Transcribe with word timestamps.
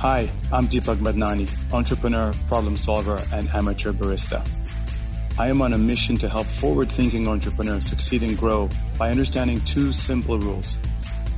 Hi, 0.00 0.30
I'm 0.52 0.66
Deepak 0.66 0.98
Madnani, 0.98 1.50
entrepreneur, 1.72 2.30
problem 2.46 2.76
solver, 2.76 3.20
and 3.32 3.48
amateur 3.48 3.92
barista. 3.92 4.48
I 5.36 5.48
am 5.48 5.60
on 5.60 5.72
a 5.72 5.78
mission 5.78 6.16
to 6.18 6.28
help 6.28 6.46
forward 6.46 6.88
thinking 6.88 7.26
entrepreneurs 7.26 7.86
succeed 7.86 8.22
and 8.22 8.38
grow 8.38 8.68
by 8.96 9.10
understanding 9.10 9.60
two 9.62 9.92
simple 9.92 10.38
rules. 10.38 10.78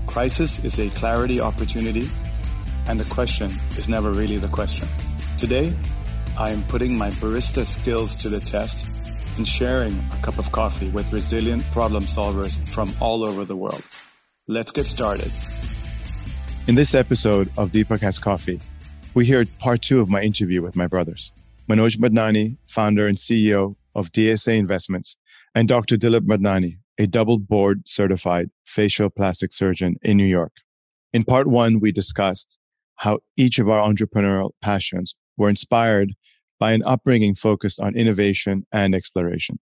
Crisis 0.06 0.62
is 0.62 0.78
a 0.78 0.90
clarity 0.90 1.40
opportunity, 1.40 2.06
and 2.86 3.00
the 3.00 3.14
question 3.14 3.50
is 3.79 3.88
never 3.88 4.12
really 4.12 4.36
the 4.36 4.48
question. 4.48 4.86
Today, 5.38 5.74
I 6.36 6.50
am 6.50 6.62
putting 6.64 6.98
my 6.98 7.08
barista 7.12 7.64
skills 7.64 8.14
to 8.16 8.29
the 8.29 8.40
test 8.40 8.86
and 9.38 9.48
sharing 9.48 9.98
a 10.12 10.20
cup 10.20 10.38
of 10.38 10.52
coffee 10.52 10.90
with 10.90 11.11
resilient 11.14 11.64
problem 11.72 12.04
solvers 12.04 12.68
from 12.68 12.92
all 13.00 13.24
over 13.24 13.46
the 13.46 13.56
world. 13.56 13.82
Let's 14.48 14.70
get 14.70 14.86
started. 14.86 15.32
In 16.66 16.74
this 16.74 16.95
episode 16.95 17.50
of 17.56 17.72
Deepak 17.72 18.00
Has 18.00 18.18
Coffee, 18.18 18.61
we 19.14 19.24
hear 19.24 19.44
part 19.58 19.82
two 19.82 20.00
of 20.00 20.11
my 20.11 20.21
interview 20.21 20.62
with 20.62 20.76
my 20.76 20.86
brothers, 20.86 21.32
Manoj 21.68 21.96
Madnani, 21.96 22.58
founder 22.68 23.08
and 23.08 23.16
CEO 23.16 23.76
of 23.94 24.12
DSA 24.12 24.57
Investments, 24.58 25.16
and 25.54 25.66
Dr. 25.66 25.96
Dilip 25.96 26.26
Madnani, 26.26 26.79
a 26.99 27.07
double 27.07 27.38
board 27.38 27.82
certified 27.86 28.50
facial 28.66 29.08
plastic 29.08 29.52
surgeon 29.52 29.96
in 30.02 30.18
New 30.18 30.26
York. 30.26 30.52
In 31.12 31.25
part 31.25 31.46
one, 31.49 31.80
we 31.80 31.90
discussed 31.93 32.58
how 32.97 33.20
each 33.36 33.58
of 33.58 33.69
our 33.69 33.80
entrepreneurial 33.80 34.50
passions 34.62 35.16
were 35.36 35.48
inspired 35.48 36.12
by 36.61 36.72
an 36.72 36.83
upbringing 36.84 37.34
focused 37.34 37.80
on 37.80 37.97
innovation 37.97 38.66
and 38.70 38.94
exploration. 38.94 39.58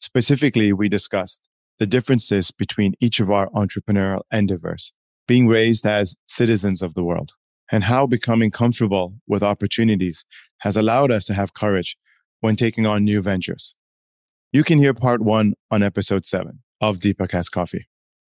Specifically, 0.00 0.72
we 0.72 0.88
discussed 0.88 1.48
the 1.78 1.86
differences 1.86 2.50
between 2.50 2.92
each 3.00 3.18
of 3.18 3.30
our 3.30 3.48
entrepreneurial 3.50 4.20
endeavors, 4.30 4.92
being 5.32 5.48
raised 5.48 5.86
as 5.86 6.14
citizens 6.26 6.82
of 6.82 6.92
the 6.92 7.02
world, 7.02 7.32
and 7.70 7.84
how 7.84 8.06
becoming 8.06 8.50
comfortable 8.50 9.14
with 9.26 9.42
opportunities 9.42 10.26
has 10.58 10.76
allowed 10.76 11.10
us 11.10 11.24
to 11.24 11.32
have 11.32 11.54
courage 11.54 11.96
when 12.40 12.54
taking 12.54 12.84
on 12.86 13.02
new 13.02 13.22
ventures. 13.22 13.74
You 14.52 14.62
can 14.62 14.78
hear 14.78 14.92
part 14.92 15.22
one 15.22 15.54
on 15.70 15.82
episode 15.82 16.26
seven 16.26 16.62
of 16.82 16.98
Deepak 16.98 17.30
Has 17.30 17.48
Coffee. 17.48 17.88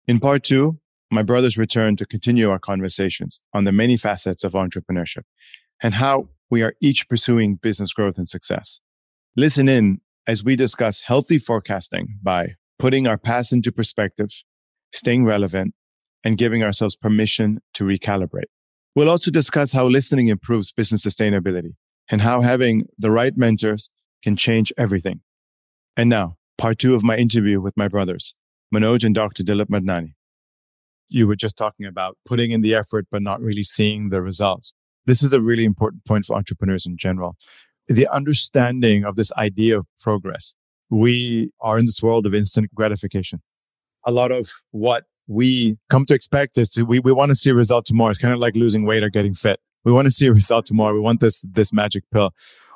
In 0.08 0.20
part 0.20 0.42
two, 0.42 0.78
my 1.10 1.20
brothers 1.20 1.58
return 1.58 1.96
to 1.96 2.06
continue 2.06 2.48
our 2.48 2.58
conversations 2.58 3.40
on 3.52 3.64
the 3.64 3.72
many 3.72 3.98
facets 3.98 4.42
of 4.42 4.54
entrepreneurship 4.54 5.24
and 5.82 5.92
how 5.92 6.30
we 6.48 6.62
are 6.62 6.76
each 6.80 7.10
pursuing 7.10 7.56
business 7.56 7.92
growth 7.92 8.16
and 8.16 8.26
success. 8.26 8.80
Listen 9.36 9.68
in 9.68 10.00
as 10.26 10.42
we 10.42 10.56
discuss 10.56 11.02
healthy 11.02 11.36
forecasting 11.36 12.18
by 12.22 12.54
putting 12.78 13.06
our 13.06 13.18
past 13.18 13.52
into 13.52 13.70
perspective, 13.70 14.30
staying 14.94 15.26
relevant, 15.26 15.74
and 16.26 16.36
giving 16.36 16.64
ourselves 16.64 16.96
permission 16.96 17.60
to 17.72 17.84
recalibrate. 17.84 18.50
We'll 18.96 19.08
also 19.08 19.30
discuss 19.30 19.72
how 19.72 19.86
listening 19.86 20.26
improves 20.26 20.72
business 20.72 21.06
sustainability 21.06 21.74
and 22.10 22.20
how 22.20 22.40
having 22.40 22.88
the 22.98 23.12
right 23.12 23.36
mentors 23.36 23.90
can 24.24 24.34
change 24.34 24.72
everything. 24.76 25.20
And 25.96 26.10
now, 26.10 26.34
part 26.58 26.80
two 26.80 26.96
of 26.96 27.04
my 27.04 27.16
interview 27.16 27.60
with 27.60 27.76
my 27.76 27.86
brothers, 27.86 28.34
Manoj 28.74 29.04
and 29.04 29.14
Dr. 29.14 29.44
Dilip 29.44 29.66
Madnani. 29.66 30.14
You 31.08 31.28
were 31.28 31.36
just 31.36 31.56
talking 31.56 31.86
about 31.86 32.18
putting 32.26 32.50
in 32.50 32.60
the 32.60 32.74
effort, 32.74 33.06
but 33.08 33.22
not 33.22 33.40
really 33.40 33.62
seeing 33.62 34.08
the 34.08 34.20
results. 34.20 34.72
This 35.04 35.22
is 35.22 35.32
a 35.32 35.40
really 35.40 35.64
important 35.64 36.04
point 36.04 36.26
for 36.26 36.34
entrepreneurs 36.34 36.86
in 36.86 36.96
general. 36.98 37.36
The 37.86 38.08
understanding 38.08 39.04
of 39.04 39.14
this 39.14 39.32
idea 39.34 39.78
of 39.78 39.86
progress. 40.00 40.56
We 40.90 41.52
are 41.60 41.78
in 41.78 41.86
this 41.86 42.02
world 42.02 42.26
of 42.26 42.34
instant 42.34 42.74
gratification. 42.74 43.42
A 44.04 44.10
lot 44.10 44.32
of 44.32 44.50
what 44.72 45.04
we 45.26 45.76
come 45.90 46.06
to 46.06 46.14
expect 46.14 46.58
is 46.58 46.80
we, 46.86 46.98
we 47.00 47.12
want 47.12 47.30
to 47.30 47.34
see 47.34 47.50
a 47.50 47.54
result 47.54 47.86
tomorrow. 47.86 48.10
It's 48.10 48.18
kind 48.18 48.34
of 48.34 48.40
like 48.40 48.56
losing 48.56 48.84
weight 48.84 49.02
or 49.02 49.10
getting 49.10 49.34
fit. 49.34 49.60
We 49.84 49.92
want 49.92 50.06
to 50.06 50.10
see 50.10 50.26
a 50.26 50.32
result 50.32 50.66
tomorrow. 50.66 50.94
We 50.94 51.00
want 51.00 51.20
this, 51.20 51.42
this 51.42 51.72
magic 51.72 52.04
pill. 52.12 52.30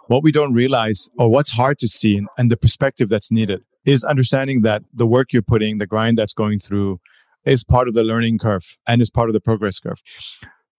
What 0.06 0.22
we 0.22 0.32
don't 0.32 0.52
realize 0.52 1.08
or 1.18 1.28
what's 1.28 1.52
hard 1.52 1.78
to 1.80 1.88
see 1.88 2.20
and 2.36 2.50
the 2.50 2.56
perspective 2.56 3.08
that's 3.08 3.30
needed 3.30 3.62
is 3.84 4.04
understanding 4.04 4.62
that 4.62 4.82
the 4.92 5.06
work 5.06 5.32
you're 5.32 5.42
putting, 5.42 5.78
the 5.78 5.86
grind 5.86 6.18
that's 6.18 6.34
going 6.34 6.58
through 6.58 7.00
is 7.44 7.64
part 7.64 7.88
of 7.88 7.94
the 7.94 8.04
learning 8.04 8.38
curve 8.38 8.76
and 8.86 9.00
is 9.00 9.10
part 9.10 9.28
of 9.28 9.32
the 9.32 9.40
progress 9.40 9.78
curve 9.80 9.98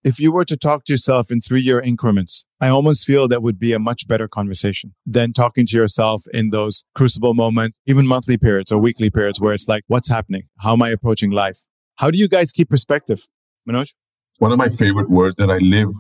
if 0.03 0.19
you 0.19 0.31
were 0.31 0.45
to 0.45 0.57
talk 0.57 0.85
to 0.85 0.94
yourself 0.94 1.29
in 1.29 1.41
three 1.41 1.62
year 1.62 1.79
increments, 1.79 2.45
I 2.59 2.69
almost 2.69 3.06
feel 3.06 3.28
that 3.28 3.44
would 3.44 3.59
be 3.59 3.73
a 3.73 3.79
much 3.79 4.07
better 4.07 4.28
conversation 4.28 4.94
than 5.06 5.34
talking 5.34 5.66
to 5.67 5.78
yourself 5.78 6.23
in 6.34 6.50
those 6.50 6.84
crucible 6.95 7.34
moments, 7.34 7.79
even 7.85 8.07
monthly 8.07 8.38
periods 8.38 8.72
or 8.72 8.79
weekly 8.79 9.09
periods 9.09 9.40
where 9.40 9.53
it's 9.53 9.67
like, 9.67 9.84
what's 9.88 10.09
happening? 10.09 10.44
How 10.59 10.73
am 10.73 10.81
I 10.81 10.90
approaching 10.90 11.31
life? 11.31 11.59
How 11.95 12.09
do 12.09 12.17
you 12.17 12.28
guys 12.28 12.51
keep 12.51 12.69
perspective? 12.69 13.28
Manoj? 13.69 13.94
One 14.40 14.51
of 14.51 14.57
my 14.57 14.69
favorite 14.69 15.09
words 15.09 15.35
that 15.35 15.51
I 15.51 15.57
live 15.57 15.94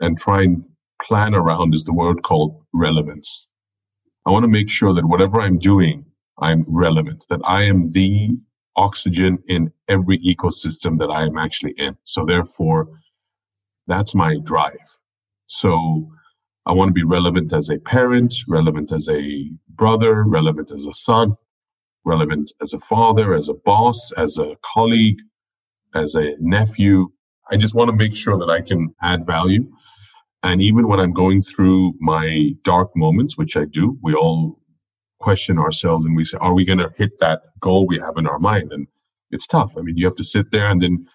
and 0.00 0.18
try 0.18 0.42
and 0.42 0.62
plan 1.02 1.34
around 1.34 1.74
is 1.74 1.84
the 1.84 1.94
word 1.94 2.22
called 2.22 2.62
relevance. 2.74 3.46
I 4.26 4.30
want 4.30 4.44
to 4.44 4.48
make 4.48 4.68
sure 4.68 4.92
that 4.92 5.06
whatever 5.06 5.40
I'm 5.40 5.58
doing, 5.58 6.04
I'm 6.38 6.64
relevant, 6.68 7.24
that 7.30 7.40
I 7.44 7.62
am 7.64 7.88
the 7.90 8.30
oxygen 8.76 9.38
in 9.48 9.72
every 9.88 10.18
ecosystem 10.18 10.98
that 10.98 11.08
I 11.08 11.24
am 11.24 11.38
actually 11.38 11.72
in. 11.78 11.96
So 12.04 12.26
therefore, 12.26 12.88
that's 13.90 14.14
my 14.14 14.36
drive. 14.44 14.98
So 15.48 16.08
I 16.66 16.72
want 16.72 16.88
to 16.90 16.94
be 16.94 17.04
relevant 17.04 17.52
as 17.52 17.70
a 17.70 17.78
parent, 17.78 18.34
relevant 18.46 18.92
as 18.92 19.08
a 19.08 19.50
brother, 19.70 20.24
relevant 20.24 20.70
as 20.70 20.86
a 20.86 20.92
son, 20.92 21.34
relevant 22.04 22.52
as 22.62 22.72
a 22.72 22.80
father, 22.80 23.34
as 23.34 23.48
a 23.48 23.54
boss, 23.54 24.12
as 24.16 24.38
a 24.38 24.56
colleague, 24.62 25.18
as 25.94 26.14
a 26.14 26.34
nephew. 26.38 27.08
I 27.50 27.56
just 27.56 27.74
want 27.74 27.90
to 27.90 27.96
make 27.96 28.14
sure 28.14 28.38
that 28.38 28.50
I 28.50 28.60
can 28.60 28.94
add 29.02 29.26
value. 29.26 29.70
And 30.42 30.62
even 30.62 30.88
when 30.88 31.00
I'm 31.00 31.12
going 31.12 31.42
through 31.42 31.94
my 32.00 32.52
dark 32.62 32.90
moments, 32.96 33.36
which 33.36 33.56
I 33.56 33.64
do, 33.64 33.98
we 34.02 34.14
all 34.14 34.60
question 35.18 35.58
ourselves 35.58 36.06
and 36.06 36.16
we 36.16 36.24
say, 36.24 36.38
are 36.40 36.54
we 36.54 36.64
going 36.64 36.78
to 36.78 36.92
hit 36.96 37.18
that 37.18 37.42
goal 37.60 37.86
we 37.86 37.98
have 37.98 38.16
in 38.16 38.26
our 38.26 38.38
mind? 38.38 38.72
And 38.72 38.86
it's 39.30 39.46
tough. 39.46 39.72
I 39.76 39.82
mean, 39.82 39.98
you 39.98 40.06
have 40.06 40.16
to 40.16 40.24
sit 40.24 40.50
there 40.50 40.68
and 40.68 40.80
then 40.80 41.06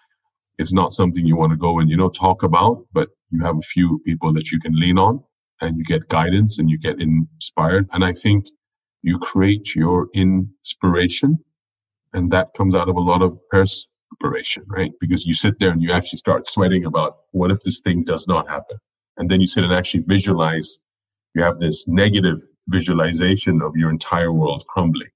it's 0.58 0.74
not 0.74 0.94
something 0.94 1.26
you 1.26 1.36
want 1.36 1.52
to 1.52 1.58
go 1.58 1.80
and 1.80 1.90
you 1.90 1.98
know 1.98 2.10
talk 2.10 2.44
about 2.44 2.86
but 2.94 3.10
you 3.32 3.44
have 3.44 3.58
a 3.58 3.62
few 3.62 4.00
people 4.06 4.34
that 4.34 4.52
you 4.52 4.60
can 4.60 4.80
lean 4.80 4.98
on 4.98 5.24
and 5.62 5.78
you 5.78 5.84
get 5.84 6.08
guidance 6.10 6.60
and 6.60 6.70
you 6.70 6.78
get 6.78 7.00
inspired. 7.02 7.88
And 7.94 8.04
i 8.06 8.14
think 8.14 8.48
you 9.04 9.20
create 9.20 9.76
your 9.76 10.10
inspiration 10.14 11.38
and 12.14 12.32
that 12.32 12.54
comes 12.56 12.76
out 12.76 12.90
of 12.90 12.96
a 12.96 13.02
lot 13.02 13.22
of 13.22 13.38
perspiration 13.52 14.64
right? 14.68 14.92
Because 15.02 15.26
you 15.26 15.34
sit 15.34 15.56
there 15.60 15.72
and 15.72 15.82
you 15.82 15.92
actually 15.92 16.18
start 16.18 16.48
sweating 16.48 16.86
about 16.86 17.18
what 17.32 17.52
if 17.52 17.62
this 17.64 17.82
thing 17.82 18.04
does 18.04 18.28
not 18.28 18.50
happen? 18.50 18.78
And 19.18 19.30
then 19.30 19.42
you 19.42 19.48
sit 19.48 19.64
and 19.64 19.74
actually 19.74 20.04
visualize 20.08 20.80
you 21.36 21.44
have 21.44 21.60
this 21.60 21.88
negative 21.88 22.40
visualization 22.70 23.62
of 23.62 23.74
your 23.76 23.90
entire 23.92 24.34
world 24.34 24.64
crumbling. 24.68 25.10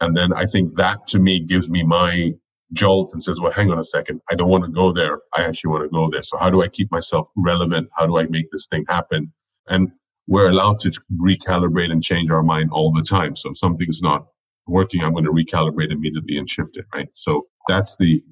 And 0.00 0.16
then 0.16 0.32
i 0.34 0.46
think 0.46 0.74
that 0.76 1.06
to 1.08 1.18
me 1.20 1.40
gives 1.40 1.70
me 1.70 1.82
my 1.84 2.32
jolt 2.72 3.12
and 3.12 3.22
says, 3.22 3.38
well, 3.40 3.52
hang 3.52 3.70
on 3.70 3.78
a 3.78 3.84
second. 3.84 4.20
I 4.30 4.34
don't 4.34 4.48
want 4.48 4.64
to 4.64 4.70
go 4.70 4.92
there. 4.92 5.18
I 5.36 5.42
actually 5.42 5.70
want 5.70 5.84
to 5.84 5.88
go 5.88 6.08
there. 6.10 6.22
So 6.22 6.38
how 6.38 6.50
do 6.50 6.62
I 6.62 6.68
keep 6.68 6.90
myself 6.90 7.28
relevant? 7.36 7.88
How 7.96 8.06
do 8.06 8.18
I 8.18 8.24
make 8.24 8.50
this 8.52 8.66
thing 8.68 8.84
happen? 8.88 9.32
And 9.66 9.90
we're 10.26 10.48
allowed 10.48 10.78
to 10.80 10.92
recalibrate 11.20 11.90
and 11.90 12.02
change 12.02 12.30
our 12.30 12.42
mind 12.42 12.70
all 12.72 12.92
the 12.92 13.02
time. 13.02 13.34
So 13.34 13.50
if 13.50 13.58
something's 13.58 14.00
not 14.02 14.26
working, 14.66 15.02
I'm 15.02 15.12
going 15.12 15.24
to 15.24 15.32
recalibrate 15.32 15.90
immediately 15.90 16.36
and 16.36 16.48
shift 16.48 16.76
it. 16.76 16.86
Right. 16.94 17.08
So 17.14 17.46
that's 17.66 17.96
the 17.96 18.22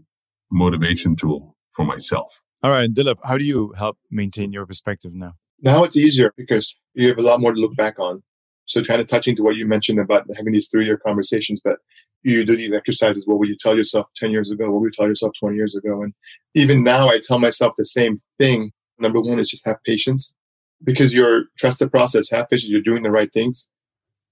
motivation 0.53 1.16
tool 1.16 1.56
for 1.72 1.84
myself. 1.84 2.41
All 2.62 2.71
right. 2.71 2.93
Dilip, 2.93 3.16
how 3.25 3.38
do 3.38 3.44
you 3.44 3.72
help 3.77 3.98
maintain 4.10 4.53
your 4.53 4.66
perspective 4.66 5.12
now? 5.15 5.34
Now 5.60 5.84
it's 5.84 5.97
easier 5.97 6.32
because 6.37 6.75
you 6.94 7.09
have 7.09 7.19
a 7.19 7.22
lot 7.22 7.41
more 7.41 7.53
to 7.53 7.60
look 7.60 7.77
back 7.77 7.98
on. 7.98 8.22
So 8.66 8.82
kind 8.84 9.00
of 9.00 9.06
touching 9.06 9.34
to 9.37 9.43
what 9.43 9.56
you 9.56 9.66
mentioned 9.66 9.98
about 9.98 10.27
having 10.37 10.53
these 10.53 10.69
three 10.69 10.84
year 10.84 10.98
conversations, 10.98 11.60
but 11.62 11.78
you 12.23 12.45
do 12.45 12.56
these 12.56 12.73
exercises. 12.73 13.27
What 13.27 13.39
would 13.39 13.49
you 13.49 13.56
tell 13.59 13.77
yourself 13.77 14.09
10 14.17 14.31
years 14.31 14.51
ago? 14.51 14.71
What 14.71 14.81
would 14.81 14.87
you 14.89 14.93
tell 14.97 15.09
yourself 15.09 15.33
20 15.39 15.56
years 15.56 15.77
ago? 15.77 16.03
And 16.03 16.15
even 16.55 16.83
now, 16.83 17.09
I 17.09 17.21
tell 17.23 17.39
myself 17.39 17.75
the 17.77 17.84
same 17.84 18.19
thing. 18.39 18.73
Number 18.99 19.21
one 19.21 19.39
is 19.39 19.48
just 19.48 19.66
have 19.66 19.83
patience 19.84 20.34
because 20.83 21.13
you're 21.13 21.45
trust 21.59 21.78
the 21.78 21.89
process, 21.89 22.31
have 22.31 22.48
patience, 22.48 22.71
you're 22.71 22.81
doing 22.81 23.03
the 23.03 23.10
right 23.10 23.33
things. 23.33 23.69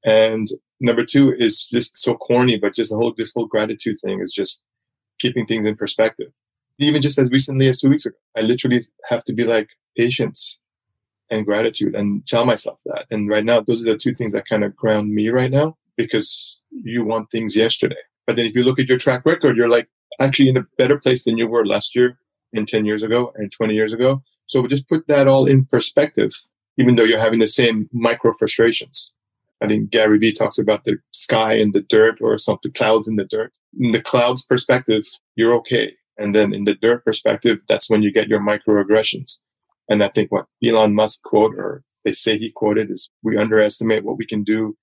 And 0.04 0.46
number 0.80 1.04
two 1.04 1.32
is 1.32 1.64
just 1.64 1.96
so 1.96 2.14
corny, 2.14 2.56
but 2.56 2.74
just 2.74 2.90
the 2.90 2.96
whole, 2.96 3.14
this 3.16 3.32
whole 3.34 3.46
gratitude 3.46 3.96
thing 4.04 4.20
is 4.20 4.32
just 4.32 4.62
keeping 5.18 5.46
things 5.46 5.66
in 5.66 5.76
perspective. 5.76 6.32
Even 6.78 7.00
just 7.00 7.18
as 7.18 7.30
recently 7.30 7.68
as 7.68 7.80
two 7.80 7.88
weeks 7.88 8.06
ago, 8.06 8.16
I 8.36 8.42
literally 8.42 8.82
have 9.08 9.24
to 9.24 9.32
be 9.32 9.44
like 9.44 9.70
patience 9.96 10.60
and 11.30 11.46
gratitude 11.46 11.94
and 11.94 12.26
tell 12.26 12.44
myself 12.44 12.78
that. 12.86 13.06
And 13.10 13.28
right 13.28 13.44
now, 13.44 13.60
those 13.60 13.86
are 13.86 13.92
the 13.92 13.98
two 13.98 14.14
things 14.14 14.32
that 14.32 14.46
kind 14.46 14.62
of 14.62 14.76
ground 14.76 15.12
me 15.12 15.28
right 15.28 15.50
now 15.50 15.76
because 15.96 16.60
you 16.82 17.04
want 17.04 17.30
things 17.30 17.56
yesterday. 17.56 17.96
But 18.26 18.36
then 18.36 18.46
if 18.46 18.54
you 18.54 18.64
look 18.64 18.78
at 18.78 18.88
your 18.88 18.98
track 18.98 19.22
record, 19.24 19.56
you're 19.56 19.68
like 19.68 19.88
actually 20.20 20.48
in 20.48 20.56
a 20.56 20.66
better 20.78 20.98
place 20.98 21.24
than 21.24 21.38
you 21.38 21.46
were 21.46 21.66
last 21.66 21.94
year 21.94 22.18
and 22.52 22.66
10 22.66 22.84
years 22.84 23.02
ago 23.02 23.32
and 23.36 23.52
20 23.52 23.74
years 23.74 23.92
ago. 23.92 24.22
So 24.46 24.66
just 24.66 24.88
put 24.88 25.06
that 25.08 25.26
all 25.26 25.46
in 25.46 25.66
perspective, 25.66 26.32
even 26.78 26.96
though 26.96 27.04
you're 27.04 27.20
having 27.20 27.40
the 27.40 27.48
same 27.48 27.88
micro 27.92 28.32
frustrations. 28.32 29.14
I 29.62 29.68
think 29.68 29.90
Gary 29.90 30.18
Vee 30.18 30.32
talks 30.32 30.58
about 30.58 30.84
the 30.84 30.98
sky 31.12 31.54
and 31.54 31.72
the 31.72 31.80
dirt 31.80 32.18
or 32.20 32.38
something, 32.38 32.72
clouds 32.72 33.08
in 33.08 33.16
the 33.16 33.24
dirt. 33.24 33.56
In 33.80 33.92
the 33.92 34.02
clouds 34.02 34.44
perspective, 34.44 35.04
you're 35.34 35.54
okay. 35.54 35.94
And 36.18 36.34
then 36.34 36.52
in 36.52 36.64
the 36.64 36.74
dirt 36.74 37.04
perspective, 37.04 37.58
that's 37.68 37.88
when 37.88 38.02
you 38.02 38.12
get 38.12 38.28
your 38.28 38.40
microaggressions. 38.40 39.40
And 39.88 40.02
I 40.02 40.08
think 40.08 40.30
what 40.30 40.46
Elon 40.64 40.94
Musk 40.94 41.22
quote 41.22 41.54
or 41.56 41.82
they 42.04 42.12
say 42.12 42.38
he 42.38 42.52
quoted 42.54 42.90
is 42.90 43.08
we 43.22 43.36
underestimate 43.36 44.04
what 44.04 44.18
we 44.18 44.26
can 44.26 44.44
do 44.44 44.76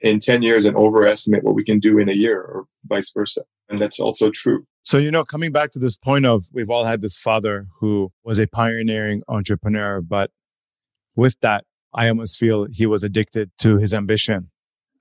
in 0.00 0.20
10 0.20 0.42
years 0.42 0.64
and 0.64 0.76
overestimate 0.76 1.44
what 1.44 1.54
we 1.54 1.64
can 1.64 1.78
do 1.78 1.98
in 1.98 2.08
a 2.08 2.14
year 2.14 2.40
or 2.40 2.66
vice 2.86 3.10
versa. 3.10 3.42
And 3.68 3.78
that's 3.78 4.00
also 4.00 4.30
true. 4.30 4.66
So, 4.82 4.98
you 4.98 5.10
know, 5.10 5.24
coming 5.24 5.52
back 5.52 5.70
to 5.72 5.78
this 5.78 5.96
point 5.96 6.26
of 6.26 6.46
we've 6.52 6.70
all 6.70 6.84
had 6.84 7.02
this 7.02 7.18
father 7.18 7.66
who 7.80 8.12
was 8.24 8.38
a 8.38 8.46
pioneering 8.46 9.22
entrepreneur, 9.28 10.00
but 10.00 10.30
with 11.14 11.38
that, 11.40 11.64
I 11.94 12.08
almost 12.08 12.38
feel 12.38 12.66
he 12.70 12.86
was 12.86 13.04
addicted 13.04 13.50
to 13.58 13.76
his 13.76 13.92
ambition 13.92 14.50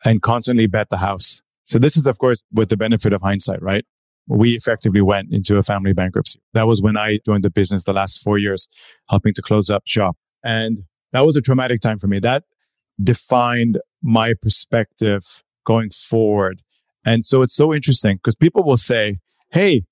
and 0.03 0.21
constantly 0.21 0.67
bet 0.67 0.89
the 0.89 0.97
house. 0.97 1.41
So 1.65 1.77
this 1.79 1.95
is, 1.95 2.05
of 2.07 2.17
course, 2.17 2.43
with 2.51 2.69
the 2.69 2.77
benefit 2.77 3.13
of 3.13 3.21
hindsight, 3.21 3.61
right? 3.61 3.85
We 4.27 4.51
effectively 4.51 5.01
went 5.01 5.31
into 5.31 5.57
a 5.57 5.63
family 5.63 5.93
bankruptcy. 5.93 6.39
That 6.53 6.67
was 6.67 6.81
when 6.81 6.97
I 6.97 7.19
joined 7.25 7.43
the 7.43 7.49
business 7.49 7.83
the 7.83 7.93
last 7.93 8.21
four 8.21 8.37
years, 8.37 8.67
helping 9.09 9.33
to 9.35 9.41
close 9.41 9.69
up 9.69 9.83
shop. 9.85 10.17
And 10.43 10.83
that 11.13 11.25
was 11.25 11.35
a 11.35 11.41
traumatic 11.41 11.81
time 11.81 11.99
for 11.99 12.07
me. 12.07 12.19
That 12.19 12.43
defined 13.01 13.79
my 14.01 14.33
perspective 14.41 15.43
going 15.65 15.89
forward. 15.91 16.61
And 17.05 17.25
so 17.25 17.41
it's 17.41 17.55
so 17.55 17.73
interesting 17.73 18.17
because 18.17 18.35
people 18.35 18.63
will 18.63 18.77
say, 18.77 19.19
Hey, 19.51 19.83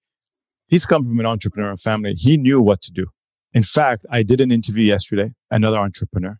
he's 0.67 0.85
come 0.85 1.03
from 1.03 1.19
an 1.19 1.25
entrepreneurial 1.25 1.81
family. 1.81 2.13
He 2.13 2.37
knew 2.37 2.61
what 2.61 2.81
to 2.83 2.91
do. 2.91 3.07
In 3.53 3.63
fact, 3.63 4.05
I 4.11 4.23
did 4.23 4.41
an 4.41 4.51
interview 4.51 4.83
yesterday, 4.83 5.31
another 5.49 5.77
entrepreneur 5.77 6.37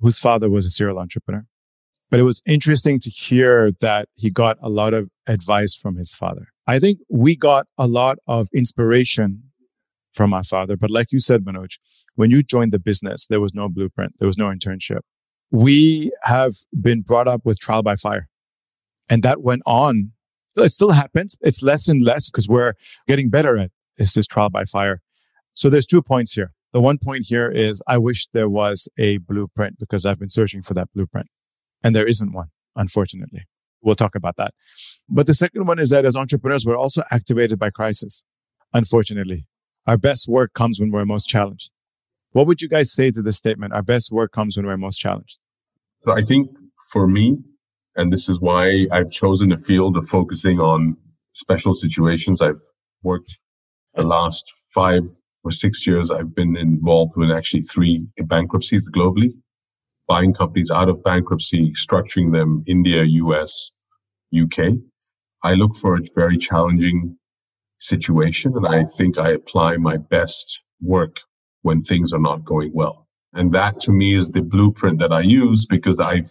whose 0.00 0.18
father 0.18 0.50
was 0.50 0.66
a 0.66 0.70
serial 0.70 0.98
entrepreneur. 0.98 1.44
But 2.10 2.20
it 2.20 2.24
was 2.24 2.42
interesting 2.46 3.00
to 3.00 3.10
hear 3.10 3.72
that 3.80 4.08
he 4.14 4.30
got 4.30 4.58
a 4.60 4.68
lot 4.68 4.92
of 4.92 5.08
advice 5.26 5.74
from 5.74 5.96
his 5.96 6.14
father. 6.14 6.48
I 6.66 6.78
think 6.78 6.98
we 7.08 7.36
got 7.36 7.66
a 7.78 7.86
lot 7.86 8.18
of 8.26 8.48
inspiration 8.54 9.44
from 10.12 10.30
my 10.30 10.42
father. 10.42 10.76
But 10.76 10.90
like 10.90 11.10
you 11.10 11.20
said, 11.20 11.44
Manoj, 11.44 11.78
when 12.14 12.30
you 12.30 12.42
joined 12.42 12.72
the 12.72 12.78
business, 12.78 13.26
there 13.28 13.40
was 13.40 13.54
no 13.54 13.68
blueprint. 13.68 14.14
There 14.18 14.26
was 14.26 14.36
no 14.36 14.46
internship. 14.46 15.00
We 15.52 16.10
have 16.22 16.54
been 16.80 17.02
brought 17.02 17.28
up 17.28 17.42
with 17.44 17.58
trial 17.60 17.82
by 17.82 17.96
fire 17.96 18.28
and 19.08 19.22
that 19.22 19.42
went 19.42 19.62
on. 19.66 20.12
It 20.56 20.72
still 20.72 20.90
happens. 20.90 21.36
It's 21.42 21.62
less 21.62 21.88
and 21.88 22.02
less 22.02 22.30
because 22.30 22.48
we're 22.48 22.74
getting 23.06 23.28
better 23.28 23.58
at 23.58 23.70
is 23.98 24.14
this 24.14 24.26
trial 24.26 24.50
by 24.50 24.64
fire. 24.64 25.00
So 25.54 25.68
there's 25.68 25.86
two 25.86 26.02
points 26.02 26.32
here. 26.32 26.52
The 26.72 26.80
one 26.80 26.96
point 26.98 27.26
here 27.26 27.50
is 27.50 27.82
I 27.86 27.98
wish 27.98 28.26
there 28.28 28.48
was 28.48 28.88
a 28.98 29.18
blueprint 29.18 29.78
because 29.78 30.06
I've 30.06 30.18
been 30.18 30.30
searching 30.30 30.62
for 30.62 30.72
that 30.74 30.88
blueprint 30.94 31.28
and 31.82 31.94
there 31.94 32.06
isn't 32.06 32.32
one, 32.32 32.48
unfortunately. 32.74 33.44
We'll 33.82 33.96
talk 33.96 34.14
about 34.14 34.36
that. 34.36 34.54
But 35.08 35.26
the 35.26 35.34
second 35.34 35.66
one 35.66 35.78
is 35.78 35.90
that 35.90 36.06
as 36.06 36.16
entrepreneurs, 36.16 36.64
we're 36.64 36.78
also 36.78 37.02
activated 37.10 37.58
by 37.58 37.70
crisis. 37.70 38.22
Unfortunately, 38.72 39.46
our 39.86 39.98
best 39.98 40.28
work 40.28 40.54
comes 40.54 40.80
when 40.80 40.90
we're 40.90 41.04
most 41.04 41.28
challenged. 41.28 41.70
What 42.32 42.46
would 42.46 42.62
you 42.62 42.68
guys 42.68 42.92
say 42.92 43.10
to 43.10 43.22
this 43.22 43.36
statement? 43.36 43.72
Our 43.72 43.82
best 43.82 44.10
work 44.10 44.32
comes 44.32 44.56
when 44.56 44.66
we're 44.66 44.76
most 44.76 44.98
challenged. 44.98 45.38
So 46.04 46.12
I 46.12 46.22
think 46.22 46.50
for 46.90 47.06
me, 47.06 47.38
and 47.96 48.12
this 48.12 48.28
is 48.28 48.40
why 48.40 48.86
I've 48.90 49.10
chosen 49.10 49.52
a 49.52 49.58
field 49.58 49.96
of 49.96 50.08
focusing 50.08 50.58
on 50.58 50.96
special 51.32 51.74
situations. 51.74 52.40
I've 52.40 52.60
worked 53.02 53.36
the 53.94 54.06
last 54.06 54.50
five 54.74 55.02
or 55.44 55.50
six 55.50 55.86
years, 55.86 56.10
I've 56.10 56.34
been 56.34 56.56
involved 56.56 57.14
with 57.16 57.30
actually 57.30 57.62
three 57.62 58.06
bankruptcies 58.26 58.88
globally, 58.90 59.32
buying 60.06 60.32
companies 60.32 60.70
out 60.70 60.88
of 60.88 61.02
bankruptcy, 61.02 61.72
structuring 61.72 62.32
them 62.32 62.62
India, 62.66 63.02
US, 63.02 63.72
UK. 64.34 64.74
I 65.42 65.54
look 65.54 65.74
for 65.76 65.96
a 65.96 66.00
very 66.14 66.38
challenging 66.38 67.18
situation 67.78 68.56
and 68.56 68.66
I 68.66 68.84
think 68.84 69.18
I 69.18 69.30
apply 69.30 69.76
my 69.76 69.96
best 69.96 70.60
work 70.80 71.20
when 71.62 71.82
things 71.82 72.12
are 72.12 72.20
not 72.20 72.44
going 72.44 72.72
well. 72.74 73.06
And 73.34 73.52
that 73.52 73.80
to 73.80 73.92
me 73.92 74.14
is 74.14 74.28
the 74.28 74.42
blueprint 74.42 74.98
that 74.98 75.12
I 75.12 75.20
use 75.20 75.66
because 75.66 76.00
I 76.00 76.22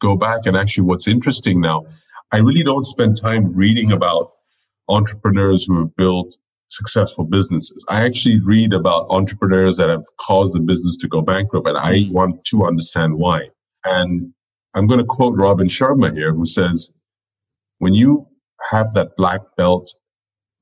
go 0.00 0.16
back 0.16 0.46
and 0.46 0.56
actually 0.56 0.84
what's 0.84 1.08
interesting 1.08 1.60
now, 1.60 1.86
I 2.32 2.38
really 2.38 2.62
don't 2.62 2.84
spend 2.84 3.16
time 3.20 3.54
reading 3.54 3.92
about 3.92 4.32
entrepreneurs 4.88 5.64
who 5.64 5.78
have 5.80 5.94
built 5.96 6.38
successful 6.68 7.24
businesses. 7.24 7.84
I 7.88 8.04
actually 8.04 8.40
read 8.40 8.72
about 8.72 9.06
entrepreneurs 9.10 9.76
that 9.76 9.88
have 9.88 10.04
caused 10.18 10.54
the 10.54 10.60
business 10.60 10.96
to 10.98 11.08
go 11.08 11.20
bankrupt, 11.20 11.68
and 11.68 11.78
I 11.78 11.94
mm-hmm. 11.94 12.12
want 12.12 12.44
to 12.46 12.66
understand 12.66 13.14
why. 13.14 13.48
And 13.84 14.32
I'm 14.74 14.86
going 14.86 14.98
to 14.98 15.06
quote 15.06 15.36
Robin 15.36 15.68
Sharma 15.68 16.14
here, 16.14 16.34
who 16.34 16.44
says, 16.44 16.90
when 17.78 17.94
you 17.94 18.26
have 18.70 18.92
that 18.94 19.16
black 19.16 19.40
belt 19.56 19.88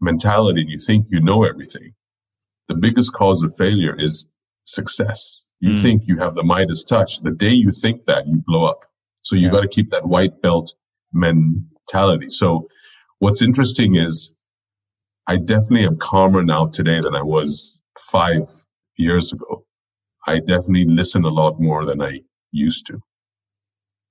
mentality 0.00 0.60
and 0.60 0.70
you 0.70 0.78
think 0.78 1.06
you 1.10 1.20
know 1.20 1.44
everything, 1.44 1.94
the 2.68 2.74
biggest 2.74 3.12
cause 3.12 3.42
of 3.42 3.54
failure 3.56 3.94
is 3.98 4.26
success. 4.64 5.44
You 5.60 5.70
mm. 5.70 5.82
think 5.82 6.02
you 6.06 6.18
have 6.18 6.34
the 6.34 6.42
Midas 6.42 6.84
touch. 6.84 7.20
The 7.20 7.30
day 7.30 7.52
you 7.52 7.70
think 7.70 8.04
that, 8.04 8.26
you 8.26 8.42
blow 8.46 8.64
up. 8.64 8.80
So 9.22 9.36
you 9.36 9.46
yeah. 9.46 9.52
got 9.52 9.60
to 9.60 9.68
keep 9.68 9.90
that 9.90 10.06
white 10.06 10.40
belt 10.42 10.74
mentality. 11.12 12.28
So 12.28 12.68
what's 13.18 13.42
interesting 13.42 13.96
is 13.96 14.34
I 15.26 15.36
definitely 15.36 15.86
am 15.86 15.96
calmer 15.96 16.42
now 16.42 16.66
today 16.66 17.00
than 17.00 17.14
I 17.14 17.22
was 17.22 17.80
five 17.98 18.42
years 18.96 19.32
ago. 19.32 19.64
I 20.26 20.40
definitely 20.40 20.86
listen 20.86 21.24
a 21.24 21.28
lot 21.28 21.60
more 21.60 21.86
than 21.86 22.00
I 22.02 22.20
used 22.52 22.86
to. 22.86 23.00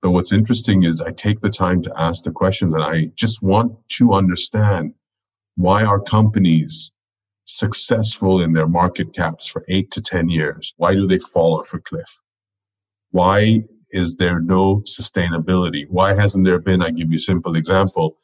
But 0.02 0.12
what's 0.12 0.34
interesting 0.34 0.84
is 0.84 1.02
I 1.02 1.12
take 1.12 1.40
the 1.40 1.50
time 1.50 1.82
to 1.84 1.94
ask 1.96 2.24
the 2.24 2.32
questions 2.32 2.74
and 2.74 2.84
I 2.84 3.06
just 3.16 3.42
want 3.42 3.74
to 3.98 4.14
understand 4.14 4.94
why 5.56 5.84
are 5.84 6.00
companies 6.00 6.92
successful 7.46 8.42
in 8.42 8.54
their 8.54 8.68
market 8.68 9.14
caps 9.14 9.50
for 9.50 9.66
eight 9.68 9.92
to 9.92 10.02
10 10.02 10.30
years? 10.30 10.74
Why 10.78 10.94
do 10.94 11.06
they 11.06 11.20
fall 11.20 11.60
off 11.60 11.74
a 11.74 11.80
cliff? 11.80 12.22
Why 13.12 13.64
is 13.92 14.16
there 14.18 14.40
no 14.40 14.82
sustainability? 14.88 15.86
Why 15.90 16.16
hasn't 16.16 16.46
there 16.46 16.60
been, 16.60 16.82
I 16.82 16.90
give 16.90 17.12
you 17.12 17.18
a 17.18 17.20
simple 17.20 17.56
example, 17.56 18.18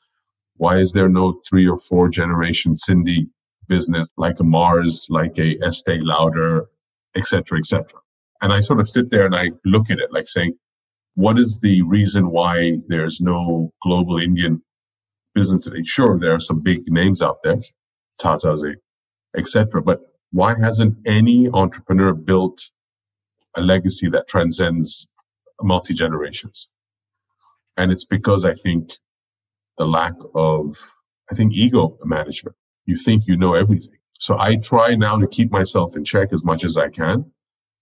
why 0.57 0.77
is 0.77 0.91
there 0.91 1.09
no 1.09 1.39
three 1.47 1.67
or 1.67 1.77
four 1.77 2.09
generation 2.09 2.73
Sindhi 2.73 3.29
business 3.67 4.09
like 4.17 4.39
a 4.39 4.43
Mars, 4.43 5.07
like 5.09 5.37
a 5.37 5.57
Estee 5.63 5.99
Lauder, 6.01 6.65
etc., 7.15 7.59
etc.? 7.59 7.85
And 8.41 8.51
I 8.51 8.59
sort 8.59 8.79
of 8.79 8.89
sit 8.89 9.09
there 9.09 9.25
and 9.25 9.35
I 9.35 9.51
look 9.63 9.91
at 9.91 9.99
it 9.99 10.11
like 10.11 10.27
saying, 10.27 10.55
what 11.15 11.37
is 11.37 11.59
the 11.61 11.81
reason 11.83 12.31
why 12.31 12.77
there's 12.87 13.21
no 13.21 13.71
global 13.83 14.17
Indian 14.17 14.61
business 15.35 15.65
today? 15.65 15.83
Sure, 15.83 16.17
there 16.17 16.33
are 16.33 16.39
some 16.39 16.61
big 16.61 16.81
names 16.87 17.21
out 17.21 17.39
there, 17.43 17.57
Tata, 18.19 18.55
etc. 19.37 19.81
But 19.81 20.01
why 20.31 20.55
hasn't 20.59 20.97
any 21.05 21.49
entrepreneur 21.49 22.13
built 22.13 22.61
a 23.55 23.61
legacy 23.61 24.09
that 24.09 24.27
transcends 24.27 25.07
multi 25.61 25.93
generations? 25.93 26.69
And 27.77 27.91
it's 27.91 28.05
because 28.05 28.45
I 28.45 28.53
think 28.53 28.91
the 29.77 29.85
lack 29.85 30.13
of, 30.35 30.77
I 31.31 31.35
think, 31.35 31.53
ego 31.53 31.97
management. 32.03 32.55
You 32.85 32.95
think 32.95 33.23
you 33.27 33.37
know 33.37 33.53
everything. 33.53 33.97
So 34.19 34.37
I 34.37 34.57
try 34.57 34.95
now 34.95 35.17
to 35.17 35.27
keep 35.27 35.51
myself 35.51 35.95
in 35.95 36.03
check 36.03 36.33
as 36.33 36.43
much 36.43 36.65
as 36.65 36.77
I 36.77 36.89
can 36.89 37.31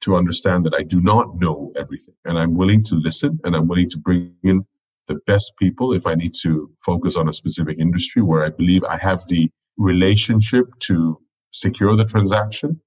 to 0.01 0.15
understand 0.15 0.65
that 0.65 0.75
I 0.75 0.83
do 0.83 1.01
not 1.01 1.39
know 1.39 1.73
everything. 1.75 2.13
And 2.25 2.37
I'm 2.37 2.53
willing 2.53 2.83
to 2.83 2.95
listen 2.95 3.39
and 3.43 3.55
I'm 3.55 3.67
willing 3.67 3.89
to 3.89 3.97
bring 3.97 4.35
in 4.43 4.63
the 5.07 5.15
best 5.25 5.53
people 5.57 5.93
if 5.93 6.05
I 6.05 6.13
need 6.13 6.33
to 6.43 6.69
focus 6.85 7.15
on 7.15 7.27
a 7.27 7.33
specific 7.33 7.79
industry 7.79 8.21
where 8.21 8.45
I 8.45 8.49
believe 8.49 8.83
I 8.83 8.97
have 8.97 9.21
the 9.27 9.49
relationship 9.77 10.65
to 10.81 11.19
secure 11.51 11.95
the 11.95 12.05
transaction. 12.05 12.79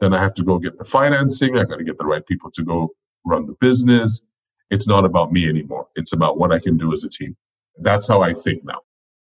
Then 0.00 0.12
I 0.12 0.20
have 0.20 0.34
to 0.34 0.44
go 0.44 0.58
get 0.58 0.78
the 0.78 0.84
financing. 0.84 1.58
I 1.58 1.64
got 1.64 1.76
to 1.76 1.84
get 1.84 1.98
the 1.98 2.04
right 2.04 2.24
people 2.26 2.50
to 2.52 2.64
go 2.64 2.90
run 3.24 3.46
the 3.46 3.54
business. 3.60 4.22
It's 4.70 4.88
not 4.88 5.04
about 5.04 5.32
me 5.32 5.48
anymore. 5.48 5.86
It's 5.94 6.12
about 6.12 6.38
what 6.38 6.52
I 6.52 6.58
can 6.58 6.76
do 6.76 6.92
as 6.92 7.04
a 7.04 7.08
team. 7.08 7.36
That's 7.78 8.08
how 8.08 8.22
I 8.22 8.34
think 8.34 8.64
now. 8.64 8.80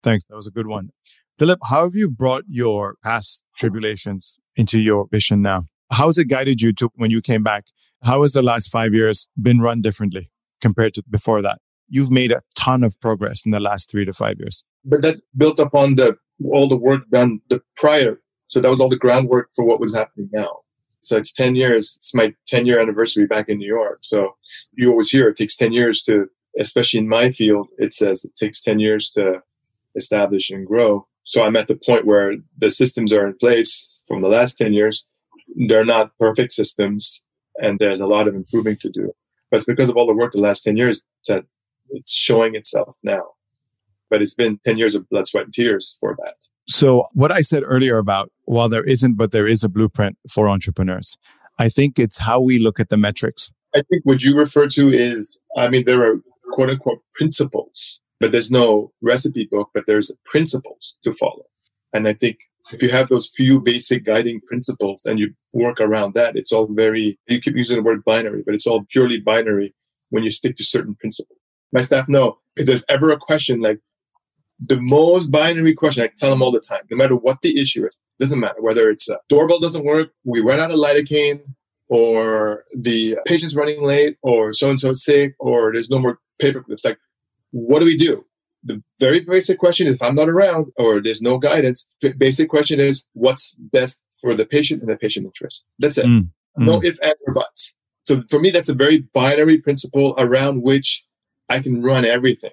Thanks. 0.03 0.25
That 0.25 0.35
was 0.35 0.47
a 0.47 0.51
good 0.51 0.67
one. 0.67 0.89
Dilip, 1.39 1.57
how 1.63 1.83
have 1.83 1.95
you 1.95 2.09
brought 2.09 2.43
your 2.47 2.95
past 3.03 3.43
tribulations 3.57 4.37
into 4.55 4.79
your 4.79 5.07
vision 5.11 5.41
now? 5.41 5.67
How 5.91 6.07
has 6.07 6.17
it 6.17 6.25
guided 6.25 6.61
you 6.61 6.73
to 6.73 6.89
when 6.95 7.11
you 7.11 7.21
came 7.21 7.43
back? 7.43 7.65
How 8.03 8.21
has 8.21 8.33
the 8.33 8.41
last 8.41 8.69
five 8.69 8.93
years 8.93 9.27
been 9.41 9.59
run 9.59 9.81
differently 9.81 10.31
compared 10.61 10.93
to 10.93 11.03
before 11.09 11.41
that? 11.41 11.59
You've 11.89 12.11
made 12.11 12.31
a 12.31 12.41
ton 12.55 12.83
of 12.83 12.99
progress 13.01 13.45
in 13.45 13.51
the 13.51 13.59
last 13.59 13.91
three 13.91 14.05
to 14.05 14.13
five 14.13 14.39
years. 14.39 14.63
But 14.83 15.01
that's 15.01 15.21
built 15.35 15.59
upon 15.59 15.95
the 15.95 16.17
all 16.51 16.67
the 16.67 16.77
work 16.77 17.01
done 17.11 17.41
the 17.49 17.61
prior. 17.75 18.19
So 18.47 18.61
that 18.61 18.69
was 18.69 18.79
all 18.79 18.89
the 18.89 18.97
groundwork 18.97 19.49
for 19.55 19.65
what 19.65 19.79
was 19.79 19.95
happening 19.95 20.29
now. 20.31 20.59
So 21.01 21.17
it's 21.17 21.33
10 21.33 21.55
years. 21.55 21.97
It's 21.99 22.13
my 22.13 22.33
10 22.47 22.65
year 22.65 22.79
anniversary 22.79 23.27
back 23.27 23.49
in 23.49 23.57
New 23.57 23.67
York. 23.67 23.99
So 24.01 24.35
you 24.73 24.89
always 24.89 25.09
hear 25.09 25.27
it 25.27 25.37
takes 25.37 25.55
10 25.55 25.71
years 25.71 26.01
to 26.03 26.29
especially 26.57 26.99
in 26.99 27.07
my 27.07 27.31
field, 27.31 27.67
it 27.77 27.93
says 27.93 28.23
it 28.23 28.35
takes 28.35 28.61
10 28.61 28.79
years 28.79 29.09
to 29.11 29.41
establish 29.95 30.49
and 30.49 30.65
grow. 30.65 31.07
So 31.23 31.43
I'm 31.43 31.55
at 31.55 31.67
the 31.67 31.75
point 31.75 32.05
where 32.05 32.35
the 32.57 32.69
systems 32.69 33.11
are 33.11 33.27
in 33.27 33.33
place 33.33 34.03
from 34.07 34.21
the 34.21 34.29
last 34.29 34.55
10 34.55 34.73
years. 34.73 35.05
They're 35.67 35.85
not 35.85 36.17
perfect 36.19 36.51
systems 36.51 37.23
and 37.57 37.79
there's 37.79 38.01
a 38.01 38.07
lot 38.07 38.27
of 38.27 38.35
improving 38.35 38.77
to 38.77 38.89
do. 38.89 39.11
But 39.49 39.57
it's 39.57 39.65
because 39.65 39.89
of 39.89 39.97
all 39.97 40.07
the 40.07 40.13
work 40.13 40.33
the 40.33 40.39
last 40.39 40.63
10 40.63 40.77
years 40.77 41.05
that 41.27 41.45
it's 41.89 42.13
showing 42.13 42.55
itself 42.55 42.97
now. 43.03 43.23
But 44.09 44.21
it's 44.21 44.35
been 44.35 44.59
10 44.65 44.77
years 44.77 44.95
of 44.95 45.09
blood, 45.09 45.27
sweat, 45.27 45.45
and 45.45 45.53
tears 45.53 45.97
for 45.99 46.15
that. 46.17 46.47
So, 46.67 47.07
what 47.13 47.31
I 47.31 47.41
said 47.41 47.63
earlier 47.65 47.97
about 47.97 48.31
while 48.45 48.69
there 48.69 48.83
isn't, 48.83 49.15
but 49.15 49.31
there 49.31 49.47
is 49.47 49.63
a 49.63 49.69
blueprint 49.69 50.17
for 50.29 50.49
entrepreneurs, 50.49 51.17
I 51.59 51.69
think 51.69 51.99
it's 51.99 52.19
how 52.19 52.41
we 52.41 52.59
look 52.59 52.79
at 52.79 52.89
the 52.89 52.97
metrics. 52.97 53.51
I 53.75 53.81
think 53.89 54.03
what 54.03 54.23
you 54.23 54.35
refer 54.35 54.67
to 54.69 54.89
is, 54.89 55.39
I 55.57 55.69
mean, 55.69 55.85
there 55.85 56.03
are 56.03 56.21
quote 56.51 56.69
unquote 56.69 57.01
principles, 57.17 57.99
but 58.19 58.31
there's 58.31 58.51
no 58.51 58.91
recipe 59.01 59.47
book, 59.49 59.69
but 59.73 59.85
there's 59.85 60.11
principles 60.25 60.97
to 61.03 61.13
follow. 61.13 61.45
And 61.93 62.07
I 62.07 62.13
think 62.13 62.39
if 62.71 62.81
you 62.81 62.89
have 62.89 63.09
those 63.09 63.29
few 63.29 63.59
basic 63.59 64.05
guiding 64.05 64.41
principles 64.41 65.05
and 65.05 65.19
you 65.19 65.33
work 65.53 65.79
around 65.79 66.13
that, 66.15 66.35
it's 66.35 66.51
all 66.51 66.67
very, 66.67 67.19
you 67.27 67.39
keep 67.39 67.55
using 67.55 67.77
the 67.77 67.83
word 67.83 68.03
binary, 68.03 68.43
but 68.45 68.55
it's 68.55 68.65
all 68.65 68.85
purely 68.89 69.19
binary 69.19 69.75
when 70.09 70.23
you 70.23 70.31
stick 70.31 70.57
to 70.57 70.63
certain 70.63 70.95
principles. 70.95 71.37
My 71.71 71.81
staff 71.81 72.07
know 72.09 72.39
if 72.55 72.65
there's 72.65 72.85
ever 72.89 73.11
a 73.11 73.17
question 73.17 73.59
like 73.59 73.79
the 74.59 74.79
most 74.79 75.31
binary 75.31 75.73
question, 75.73 76.03
I 76.03 76.11
tell 76.15 76.29
them 76.29 76.41
all 76.41 76.51
the 76.51 76.59
time, 76.59 76.81
no 76.89 76.97
matter 76.97 77.15
what 77.15 77.41
the 77.41 77.59
issue 77.59 77.85
is, 77.85 77.99
doesn't 78.19 78.39
matter 78.39 78.61
whether 78.61 78.89
it's 78.89 79.09
a 79.09 79.19
doorbell 79.29 79.59
doesn't 79.59 79.85
work, 79.85 80.11
we 80.23 80.41
run 80.41 80.59
out 80.59 80.71
of 80.71 80.77
lidocaine, 80.77 81.41
or 81.87 82.63
the 82.77 83.17
patient's 83.25 83.55
running 83.55 83.83
late, 83.83 84.17
or 84.21 84.53
so 84.53 84.69
and 84.69 84.79
so 84.79 84.93
sick, 84.93 85.35
or 85.39 85.71
there's 85.73 85.89
no 85.89 85.99
more 85.99 86.19
paper 86.39 86.61
clips. 86.61 86.85
Like, 86.85 86.97
what 87.51 87.79
do 87.79 87.85
we 87.85 87.97
do? 87.97 88.25
The 88.63 88.81
very 88.99 89.19
basic 89.19 89.59
question 89.59 89.87
is 89.87 89.95
if 89.95 90.01
I'm 90.01 90.15
not 90.15 90.29
around 90.29 90.71
or 90.77 91.01
there's 91.01 91.21
no 91.21 91.37
guidance, 91.37 91.89
the 92.01 92.13
basic 92.13 92.49
question 92.49 92.79
is 92.79 93.07
what's 93.13 93.51
best 93.51 94.03
for 94.19 94.33
the 94.33 94.45
patient 94.45 94.81
and 94.81 94.91
the 94.91 94.97
patient 94.97 95.25
interest. 95.25 95.65
That's 95.77 95.97
it. 95.97 96.05
Mm. 96.05 96.29
No 96.57 96.79
mm. 96.79 96.85
if, 96.85 96.97
ands, 97.03 97.23
or 97.27 97.33
buts. 97.33 97.75
So 98.05 98.23
for 98.29 98.39
me, 98.39 98.49
that's 98.49 98.69
a 98.69 98.73
very 98.73 98.99
binary 99.13 99.59
principle 99.59 100.15
around 100.17 100.63
which 100.63 101.05
I 101.49 101.59
can 101.59 101.81
run 101.81 102.05
everything. 102.05 102.51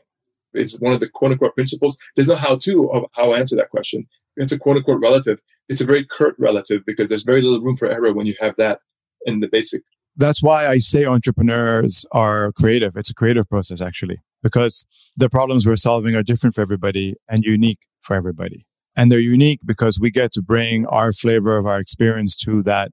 It's 0.55 0.79
one 0.81 0.93
of 0.93 1.01
the 1.01 1.09
quote 1.09 1.33
unquote 1.33 1.55
principles. 1.55 1.99
There's 2.17 2.29
no 2.29 2.37
how 2.37 2.57
to 2.59 2.91
of 2.91 3.05
how 3.13 3.33
I 3.33 3.39
answer 3.39 3.57
that 3.57 3.71
question. 3.71 4.07
It's 4.37 4.53
a 4.53 4.59
quote 4.59 4.77
unquote 4.77 5.01
relative. 5.01 5.41
It's 5.69 5.81
a 5.81 5.87
very 5.87 6.05
curt 6.05 6.35
relative 6.39 6.85
because 6.85 7.09
there's 7.09 7.25
very 7.25 7.43
little 7.43 7.63
room 7.63 7.77
for 7.77 7.89
error 7.89 8.13
when 8.13 8.27
you 8.27 8.35
have 8.41 8.57
that 8.57 8.81
in 9.25 9.41
the 9.41 9.49
basic. 9.49 9.83
That's 10.17 10.43
why 10.43 10.67
I 10.67 10.79
say 10.79 11.05
entrepreneurs 11.07 12.05
are 12.13 12.53
creative. 12.53 12.97
It's 12.97 13.11
a 13.11 13.15
creative 13.15 13.49
process 13.49 13.81
actually, 13.81 14.21
because 14.43 14.85
the 15.17 15.31
problems 15.31 15.67
we're 15.67 15.77
solving 15.77 16.15
are 16.15 16.23
different 16.23 16.55
for 16.55 16.61
everybody 16.61 17.15
and 17.29 17.45
unique 17.45 17.87
for 18.01 18.15
everybody. 18.15 18.67
And 18.95 19.11
they're 19.11 19.21
unique 19.21 19.61
because 19.65 19.99
we 19.99 20.11
get 20.11 20.33
to 20.33 20.43
bring 20.43 20.85
our 20.87 21.15
flavor 21.15 21.57
of 21.57 21.65
our 21.65 21.79
experience 21.79 22.37
to 22.45 22.63
that 22.65 22.91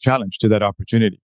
challenge, 0.00 0.38
to 0.38 0.48
that 0.48 0.62
opportunity. 0.62 1.20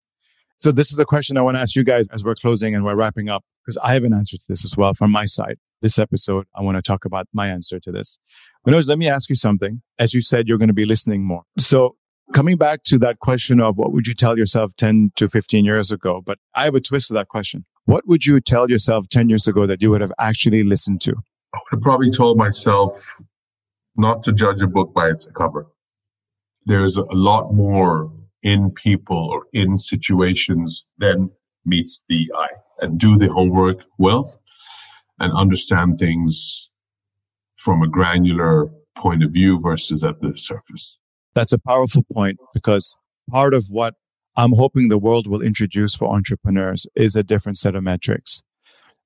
So 0.58 0.72
this 0.72 0.92
is 0.92 0.98
a 0.98 1.06
question 1.06 1.38
I 1.38 1.40
want 1.40 1.56
to 1.56 1.60
ask 1.60 1.74
you 1.74 1.84
guys 1.84 2.06
as 2.12 2.22
we're 2.22 2.34
closing 2.34 2.74
and 2.74 2.84
we're 2.84 2.94
wrapping 2.94 3.30
up 3.30 3.42
because 3.64 3.78
I 3.82 3.94
have 3.94 4.04
an 4.04 4.12
answer 4.12 4.36
to 4.36 4.44
this 4.46 4.62
as 4.62 4.76
well 4.76 4.92
from 4.92 5.10
my 5.10 5.24
side. 5.24 5.56
This 5.82 5.98
episode, 5.98 6.46
I 6.54 6.60
want 6.60 6.76
to 6.76 6.82
talk 6.82 7.06
about 7.06 7.26
my 7.32 7.48
answer 7.48 7.80
to 7.80 7.90
this. 7.90 8.18
Manoj, 8.66 8.86
let 8.86 8.98
me 8.98 9.08
ask 9.08 9.30
you 9.30 9.34
something. 9.34 9.80
As 9.98 10.12
you 10.12 10.20
said, 10.20 10.46
you're 10.46 10.58
going 10.58 10.68
to 10.68 10.74
be 10.74 10.84
listening 10.84 11.24
more. 11.24 11.44
So 11.58 11.96
coming 12.34 12.58
back 12.58 12.82
to 12.84 12.98
that 12.98 13.18
question 13.18 13.60
of 13.62 13.78
what 13.78 13.90
would 13.92 14.06
you 14.06 14.12
tell 14.12 14.36
yourself 14.36 14.72
10 14.76 15.12
to 15.16 15.26
15 15.26 15.64
years 15.64 15.90
ago? 15.90 16.22
But 16.24 16.36
I 16.54 16.64
have 16.64 16.74
a 16.74 16.80
twist 16.80 17.08
to 17.08 17.14
that 17.14 17.28
question. 17.28 17.64
What 17.86 18.06
would 18.06 18.26
you 18.26 18.40
tell 18.40 18.68
yourself 18.68 19.08
10 19.08 19.30
years 19.30 19.48
ago 19.48 19.66
that 19.66 19.80
you 19.80 19.88
would 19.88 20.02
have 20.02 20.12
actually 20.18 20.64
listened 20.64 21.00
to? 21.02 21.12
I 21.54 21.58
would 21.58 21.78
have 21.78 21.80
probably 21.80 22.10
told 22.10 22.36
myself 22.36 23.18
not 23.96 24.22
to 24.24 24.34
judge 24.34 24.60
a 24.60 24.66
book 24.66 24.92
by 24.92 25.08
its 25.08 25.26
cover. 25.34 25.66
There's 26.66 26.98
a 26.98 27.04
lot 27.10 27.54
more 27.54 28.12
in 28.42 28.70
people 28.70 29.30
or 29.30 29.46
in 29.54 29.78
situations 29.78 30.86
than 30.98 31.30
meets 31.64 32.02
the 32.08 32.30
eye 32.36 32.56
and 32.80 32.98
do 32.98 33.16
the 33.16 33.28
homework 33.28 33.84
well 33.96 34.39
and 35.20 35.32
understand 35.34 35.98
things 35.98 36.70
from 37.56 37.82
a 37.82 37.88
granular 37.88 38.70
point 38.96 39.22
of 39.22 39.32
view 39.32 39.60
versus 39.60 40.02
at 40.02 40.20
the 40.20 40.36
surface. 40.36 40.98
That's 41.34 41.52
a 41.52 41.58
powerful 41.58 42.04
point 42.12 42.38
because 42.54 42.96
part 43.30 43.54
of 43.54 43.66
what 43.70 43.94
I'm 44.36 44.52
hoping 44.52 44.88
the 44.88 44.98
world 44.98 45.26
will 45.26 45.42
introduce 45.42 45.94
for 45.94 46.12
entrepreneurs 46.12 46.86
is 46.96 47.14
a 47.14 47.22
different 47.22 47.58
set 47.58 47.74
of 47.74 47.82
metrics 47.82 48.42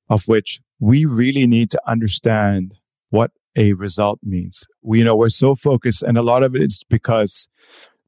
of 0.09 0.25
which 0.27 0.61
we 0.81 1.05
really 1.05 1.47
need 1.47 1.71
to 1.71 1.81
understand 1.87 2.75
what 3.11 3.31
a 3.57 3.73
result 3.75 4.19
means. 4.23 4.67
We 4.83 4.99
you 4.99 5.05
know 5.05 5.17
we're 5.17 5.29
so 5.29 5.55
focused 5.55 6.03
and 6.03 6.19
a 6.19 6.23
lot 6.23 6.43
of 6.43 6.55
it 6.55 6.63
is 6.63 6.83
because 6.89 7.49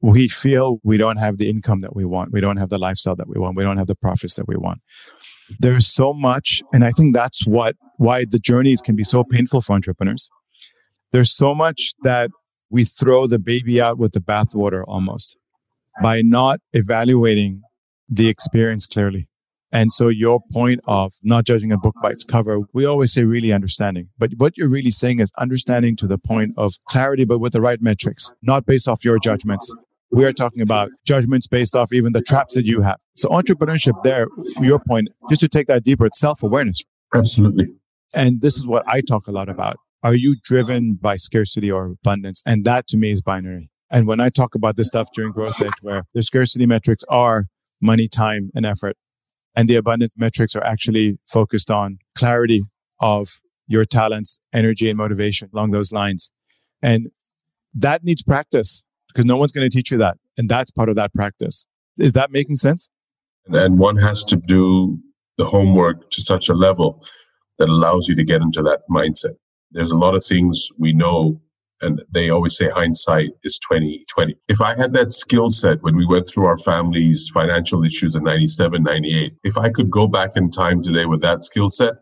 we 0.01 0.27
feel 0.27 0.79
we 0.83 0.97
don't 0.97 1.17
have 1.17 1.37
the 1.37 1.49
income 1.49 1.79
that 1.79 1.95
we 1.95 2.05
want. 2.05 2.31
We 2.31 2.39
don't 2.39 2.57
have 2.57 2.69
the 2.69 2.77
lifestyle 2.77 3.15
that 3.15 3.27
we 3.27 3.39
want. 3.39 3.57
We 3.57 3.63
don't 3.63 3.77
have 3.77 3.87
the 3.87 3.95
profits 3.95 4.35
that 4.35 4.47
we 4.47 4.55
want. 4.55 4.79
There's 5.59 5.87
so 5.87 6.13
much. 6.13 6.61
And 6.73 6.83
I 6.83 6.91
think 6.91 7.13
that's 7.13 7.45
what, 7.45 7.75
why 7.97 8.25
the 8.29 8.39
journeys 8.39 8.81
can 8.81 8.95
be 8.95 9.03
so 9.03 9.23
painful 9.23 9.61
for 9.61 9.73
entrepreneurs. 9.73 10.29
There's 11.11 11.35
so 11.35 11.55
much 11.55 11.93
that 12.03 12.31
we 12.69 12.83
throw 12.83 13.27
the 13.27 13.39
baby 13.39 13.81
out 13.81 13.97
with 13.97 14.11
the 14.11 14.19
bathwater 14.19 14.83
almost 14.87 15.37
by 16.01 16.21
not 16.21 16.59
evaluating 16.73 17.61
the 18.09 18.27
experience 18.27 18.85
clearly. 18.85 19.27
And 19.71 19.91
so 19.91 20.07
your 20.07 20.39
point 20.53 20.79
of 20.87 21.13
not 21.23 21.45
judging 21.45 21.71
a 21.71 21.77
book 21.77 21.95
by 22.01 22.11
its 22.11 22.23
cover, 22.23 22.59
we 22.73 22.85
always 22.85 23.13
say 23.13 23.23
really 23.23 23.51
understanding. 23.51 24.09
But 24.17 24.31
what 24.37 24.57
you're 24.57 24.69
really 24.69 24.91
saying 24.91 25.19
is 25.19 25.29
understanding 25.37 25.97
to 25.97 26.07
the 26.07 26.17
point 26.17 26.53
of 26.57 26.73
clarity, 26.87 27.25
but 27.25 27.39
with 27.39 27.51
the 27.51 27.61
right 27.61 27.81
metrics, 27.81 28.31
not 28.41 28.65
based 28.65 28.87
off 28.87 29.03
your 29.03 29.19
judgments. 29.19 29.73
We 30.11 30.25
are 30.25 30.33
talking 30.33 30.61
about 30.61 30.89
judgments 31.05 31.47
based 31.47 31.75
off 31.75 31.91
even 31.91 32.13
the 32.13 32.21
traps 32.21 32.55
that 32.55 32.65
you 32.65 32.81
have. 32.81 32.97
So 33.15 33.29
entrepreneurship 33.29 34.01
there, 34.03 34.27
your 34.61 34.79
point, 34.79 35.09
just 35.29 35.41
to 35.41 35.47
take 35.47 35.67
that 35.67 35.83
deeper, 35.83 36.05
it's 36.05 36.19
self-awareness. 36.19 36.83
Absolutely. 37.13 37.67
And 38.13 38.41
this 38.41 38.55
is 38.55 38.65
what 38.65 38.83
I 38.87 39.01
talk 39.01 39.27
a 39.27 39.31
lot 39.31 39.49
about. 39.49 39.77
Are 40.03 40.15
you 40.15 40.35
driven 40.43 40.93
by 40.93 41.17
scarcity 41.17 41.69
or 41.69 41.87
abundance? 41.87 42.41
And 42.45 42.63
that 42.65 42.87
to 42.87 42.97
me 42.97 43.11
is 43.11 43.21
binary. 43.21 43.69
And 43.89 44.07
when 44.07 44.19
I 44.19 44.29
talk 44.29 44.55
about 44.55 44.77
this 44.77 44.87
stuff 44.87 45.09
during 45.13 45.31
Growth 45.33 45.61
Edge, 45.61 45.71
where 45.81 46.03
the 46.13 46.23
scarcity 46.23 46.65
metrics 46.65 47.03
are 47.09 47.47
money, 47.81 48.07
time, 48.07 48.49
and 48.55 48.65
effort, 48.65 48.95
and 49.55 49.67
the 49.67 49.75
abundance 49.75 50.13
metrics 50.17 50.55
are 50.55 50.63
actually 50.63 51.17
focused 51.27 51.71
on 51.71 51.97
clarity 52.15 52.63
of 52.99 53.41
your 53.67 53.85
talents, 53.85 54.39
energy, 54.53 54.89
and 54.89 54.97
motivation 54.97 55.49
along 55.53 55.71
those 55.71 55.91
lines. 55.91 56.31
And 56.81 57.09
that 57.73 58.03
needs 58.03 58.23
practice 58.23 58.83
because 59.17 59.25
no 59.25 59.35
one's 59.35 59.51
going 59.51 59.67
to 59.67 59.75
teach 59.75 59.89
you 59.89 59.97
that. 59.97 60.15
And 60.37 60.47
that's 60.47 60.69
part 60.69 60.89
of 60.89 60.95
that 60.97 61.11
practice. 61.11 61.65
Is 61.97 62.13
that 62.13 62.29
making 62.29 62.55
sense? 62.55 62.91
And 63.47 63.79
one 63.79 63.97
has 63.97 64.23
to 64.25 64.35
do 64.35 64.99
the 65.39 65.45
homework 65.45 66.11
to 66.11 66.21
such 66.21 66.49
a 66.49 66.53
level 66.53 67.03
that 67.57 67.67
allows 67.67 68.07
you 68.07 68.15
to 68.15 68.23
get 68.23 68.41
into 68.41 68.61
that 68.61 68.81
mindset. 68.91 69.35
There's 69.71 69.89
a 69.89 69.97
lot 69.97 70.13
of 70.13 70.23
things 70.23 70.69
we 70.77 70.93
know 70.93 71.41
and 71.81 72.03
they 72.13 72.29
always 72.29 72.57
say 72.57 72.69
hindsight 72.69 73.29
is 73.43 73.59
2020 73.59 74.35
if 74.47 74.61
i 74.63 74.73
had 74.75 74.93
that 74.93 75.11
skill 75.11 75.47
set 75.47 75.77
when 75.83 75.95
we 75.95 76.07
went 76.07 76.27
through 76.27 76.47
our 76.47 76.57
family's 76.57 77.29
financial 77.31 77.83
issues 77.83 78.15
in 78.15 78.23
97 78.23 78.81
98 78.81 79.33
if 79.43 79.59
i 79.59 79.69
could 79.69 79.87
go 79.91 80.07
back 80.07 80.31
in 80.35 80.49
time 80.49 80.81
today 80.81 81.05
with 81.05 81.21
that 81.21 81.43
skill 81.43 81.69
set 81.69 81.93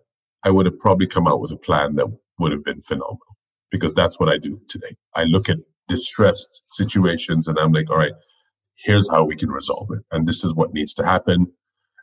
i 0.46 0.50
would 0.50 0.66
have 0.66 0.80
probably 0.80 1.06
come 1.06 1.28
out 1.28 1.42
with 1.42 1.52
a 1.52 1.58
plan 1.58 1.94
that 1.96 2.08
would 2.40 2.54
have 2.54 2.64
been 2.64 2.80
phenomenal 2.80 3.36
because 3.70 3.94
that's 3.94 4.18
what 4.18 4.30
i 4.30 4.38
do 4.38 4.58
today 4.70 4.96
i 5.14 5.24
look 5.26 5.50
at 5.50 5.58
distressed 5.88 6.63
situations 6.68 7.48
and 7.48 7.58
I'm 7.58 7.72
like, 7.72 7.89
all 7.89 7.98
right, 7.98 8.13
here's 8.75 9.10
how 9.10 9.24
we 9.24 9.36
can 9.36 9.50
resolve 9.50 9.89
it. 9.92 10.04
And 10.12 10.27
this 10.27 10.44
is 10.44 10.54
what 10.54 10.74
needs 10.74 10.94
to 10.96 11.06
happen. 11.06 11.48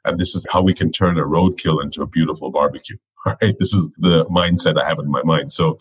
And 0.04 0.18
this 0.18 0.34
is 0.34 0.46
how 0.50 0.62
we 0.62 0.74
can 0.74 0.90
turn 0.90 1.18
a 1.18 1.22
roadkill 1.22 1.82
into 1.82 2.02
a 2.02 2.06
beautiful 2.06 2.50
barbecue. 2.50 2.96
All 3.26 3.36
right. 3.40 3.54
This 3.58 3.72
is 3.72 3.86
the 3.98 4.24
mindset 4.26 4.80
I 4.80 4.88
have 4.88 4.98
in 4.98 5.08
my 5.08 5.22
mind. 5.22 5.52
So 5.52 5.78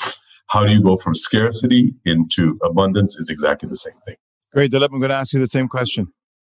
how 0.48 0.66
do 0.66 0.74
you 0.74 0.84
go 0.84 0.98
from 0.98 1.16
scarcity 1.16 1.96
into 2.06 2.60
abundance 2.64 3.18
is 3.18 3.30
exactly 3.30 3.70
the 3.70 3.78
same 3.78 3.96
thing. 4.06 4.16
Great. 4.54 4.72
Dilip, 4.72 4.90
I'm 4.92 5.00
going 5.00 5.10
to 5.10 5.16
ask 5.16 5.34
you 5.34 5.40
the 5.40 5.48
same 5.48 5.68
question. 5.68 6.08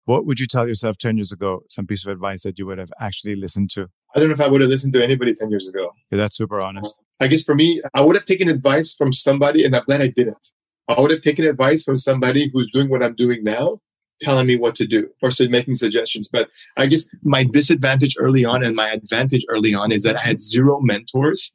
What 0.05 0.25
would 0.25 0.39
you 0.39 0.47
tell 0.47 0.67
yourself 0.67 0.97
10 0.97 1.15
years 1.15 1.31
ago, 1.31 1.61
some 1.69 1.85
piece 1.85 2.05
of 2.05 2.11
advice 2.11 2.43
that 2.43 2.59
you 2.59 2.65
would 2.65 2.79
have 2.79 2.91
actually 2.99 3.35
listened 3.35 3.69
to? 3.71 3.87
I 4.15 4.19
don't 4.19 4.27
know 4.27 4.33
if 4.33 4.41
I 4.41 4.49
would 4.49 4.61
have 4.61 4.69
listened 4.69 4.93
to 4.93 5.03
anybody 5.03 5.33
10 5.33 5.49
years 5.49 5.67
ago. 5.67 5.91
Yeah, 6.11 6.17
that's 6.17 6.35
super 6.35 6.59
honest. 6.59 6.99
I 7.21 7.27
guess 7.27 7.43
for 7.43 7.55
me, 7.55 7.81
I 7.93 8.01
would 8.01 8.15
have 8.15 8.25
taken 8.25 8.49
advice 8.49 8.93
from 8.93 9.13
somebody 9.13 9.63
and 9.63 9.75
I'm 9.75 9.83
glad 9.83 10.01
I 10.01 10.07
didn't. 10.07 10.49
I 10.87 10.99
would 10.99 11.11
have 11.11 11.21
taken 11.21 11.45
advice 11.45 11.83
from 11.83 11.97
somebody 11.97 12.49
who's 12.51 12.69
doing 12.69 12.89
what 12.89 13.03
I'm 13.03 13.15
doing 13.15 13.43
now, 13.43 13.79
telling 14.21 14.47
me 14.47 14.57
what 14.57 14.75
to 14.75 14.85
do 14.85 15.09
or 15.21 15.29
making 15.49 15.75
suggestions. 15.75 16.29
But 16.31 16.49
I 16.77 16.87
guess 16.87 17.07
my 17.23 17.43
disadvantage 17.43 18.15
early 18.19 18.45
on 18.45 18.63
and 18.63 18.75
my 18.75 18.89
advantage 18.89 19.45
early 19.49 19.73
on 19.73 19.91
is 19.91 20.03
that 20.03 20.17
I 20.17 20.21
had 20.21 20.41
zero 20.41 20.79
mentors 20.81 21.51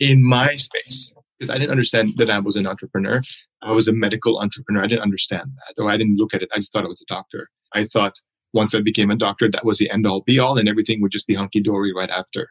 in 0.00 0.26
my 0.26 0.54
space 0.54 1.12
because 1.38 1.54
I 1.54 1.58
didn't 1.58 1.70
understand 1.70 2.10
that 2.16 2.30
I 2.30 2.38
was 2.38 2.56
an 2.56 2.66
entrepreneur. 2.66 3.20
I 3.62 3.72
was 3.72 3.88
a 3.88 3.92
medical 3.92 4.38
entrepreneur. 4.38 4.82
I 4.82 4.86
didn't 4.86 5.02
understand 5.02 5.50
that, 5.56 5.82
or 5.82 5.90
I 5.90 5.96
didn't 5.96 6.16
look 6.16 6.34
at 6.34 6.42
it. 6.42 6.48
I 6.54 6.58
just 6.58 6.72
thought 6.72 6.84
I 6.84 6.88
was 6.88 7.02
a 7.02 7.12
doctor. 7.12 7.48
I 7.74 7.84
thought 7.84 8.18
once 8.52 8.74
I 8.74 8.80
became 8.80 9.10
a 9.10 9.16
doctor, 9.16 9.50
that 9.50 9.64
was 9.64 9.78
the 9.78 9.90
end 9.90 10.06
all 10.06 10.22
be 10.22 10.38
all, 10.38 10.58
and 10.58 10.68
everything 10.68 11.00
would 11.02 11.12
just 11.12 11.26
be 11.26 11.34
hunky 11.34 11.60
dory 11.60 11.92
right 11.94 12.10
after. 12.10 12.48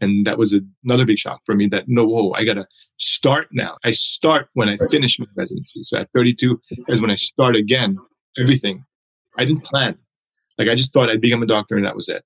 And 0.00 0.26
that 0.26 0.38
was 0.38 0.58
another 0.84 1.04
big 1.04 1.18
shock 1.18 1.40
for 1.44 1.54
me 1.54 1.66
that 1.68 1.84
no, 1.88 2.06
whoa, 2.06 2.32
I 2.32 2.44
got 2.44 2.54
to 2.54 2.66
start 2.98 3.48
now. 3.50 3.76
I 3.84 3.90
start 3.90 4.48
when 4.54 4.68
I 4.68 4.76
finish 4.90 5.18
my 5.18 5.26
residency. 5.36 5.82
So 5.82 5.98
at 5.98 6.08
32 6.14 6.60
is 6.88 7.00
when 7.00 7.10
I 7.10 7.16
start 7.16 7.56
again, 7.56 7.98
everything. 8.38 8.84
I 9.38 9.44
didn't 9.44 9.64
plan. 9.64 9.98
Like 10.56 10.68
I 10.68 10.74
just 10.74 10.92
thought 10.92 11.08
I'd 11.08 11.20
become 11.20 11.42
a 11.42 11.46
doctor 11.46 11.76
and 11.76 11.84
that 11.84 11.96
was 11.96 12.08
it. 12.08 12.24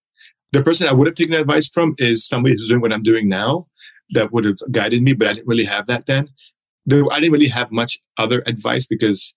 The 0.52 0.62
person 0.62 0.86
I 0.86 0.92
would 0.92 1.06
have 1.06 1.14
taken 1.14 1.34
advice 1.34 1.68
from 1.68 1.94
is 1.98 2.26
somebody 2.26 2.54
who's 2.54 2.68
doing 2.68 2.82
what 2.82 2.92
I'm 2.92 3.02
doing 3.02 3.28
now 3.28 3.68
that 4.10 4.32
would 4.32 4.44
have 4.44 4.58
guided 4.70 5.02
me, 5.02 5.14
but 5.14 5.26
I 5.26 5.32
didn't 5.32 5.48
really 5.48 5.64
have 5.64 5.86
that 5.86 6.06
then. 6.06 6.28
I 6.90 7.20
didn't 7.20 7.32
really 7.32 7.48
have 7.48 7.70
much 7.70 7.98
other 8.18 8.42
advice 8.46 8.86
because 8.86 9.32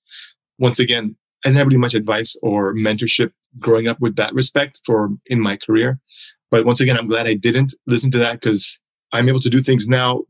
once 0.58 0.80
again, 0.80 1.16
I 1.46 1.50
didn't 1.50 1.60
have 1.60 1.68
really 1.68 1.78
much 1.78 1.94
advice 1.94 2.36
or 2.42 2.74
mentorship 2.74 3.32
growing 3.60 3.88
up 3.88 4.00
with 4.02 4.16
that 4.16 4.34
respect 4.34 4.82
for 4.84 5.10
in 5.28 5.40
my 5.40 5.58
career. 5.58 6.00
But 6.50 6.66
once 6.66 6.82
again, 6.82 6.98
I'm 6.98 7.08
glad 7.08 7.28
I 7.28 7.36
didn't 7.36 7.76
listen 7.86 8.10
to 8.12 8.18
that 8.18 8.42
because 8.42 8.80
I'm 9.14 9.30
able 9.30 9.40
to 9.42 9.50
do 9.50 9.60
things 9.60 9.88
now 9.88 10.24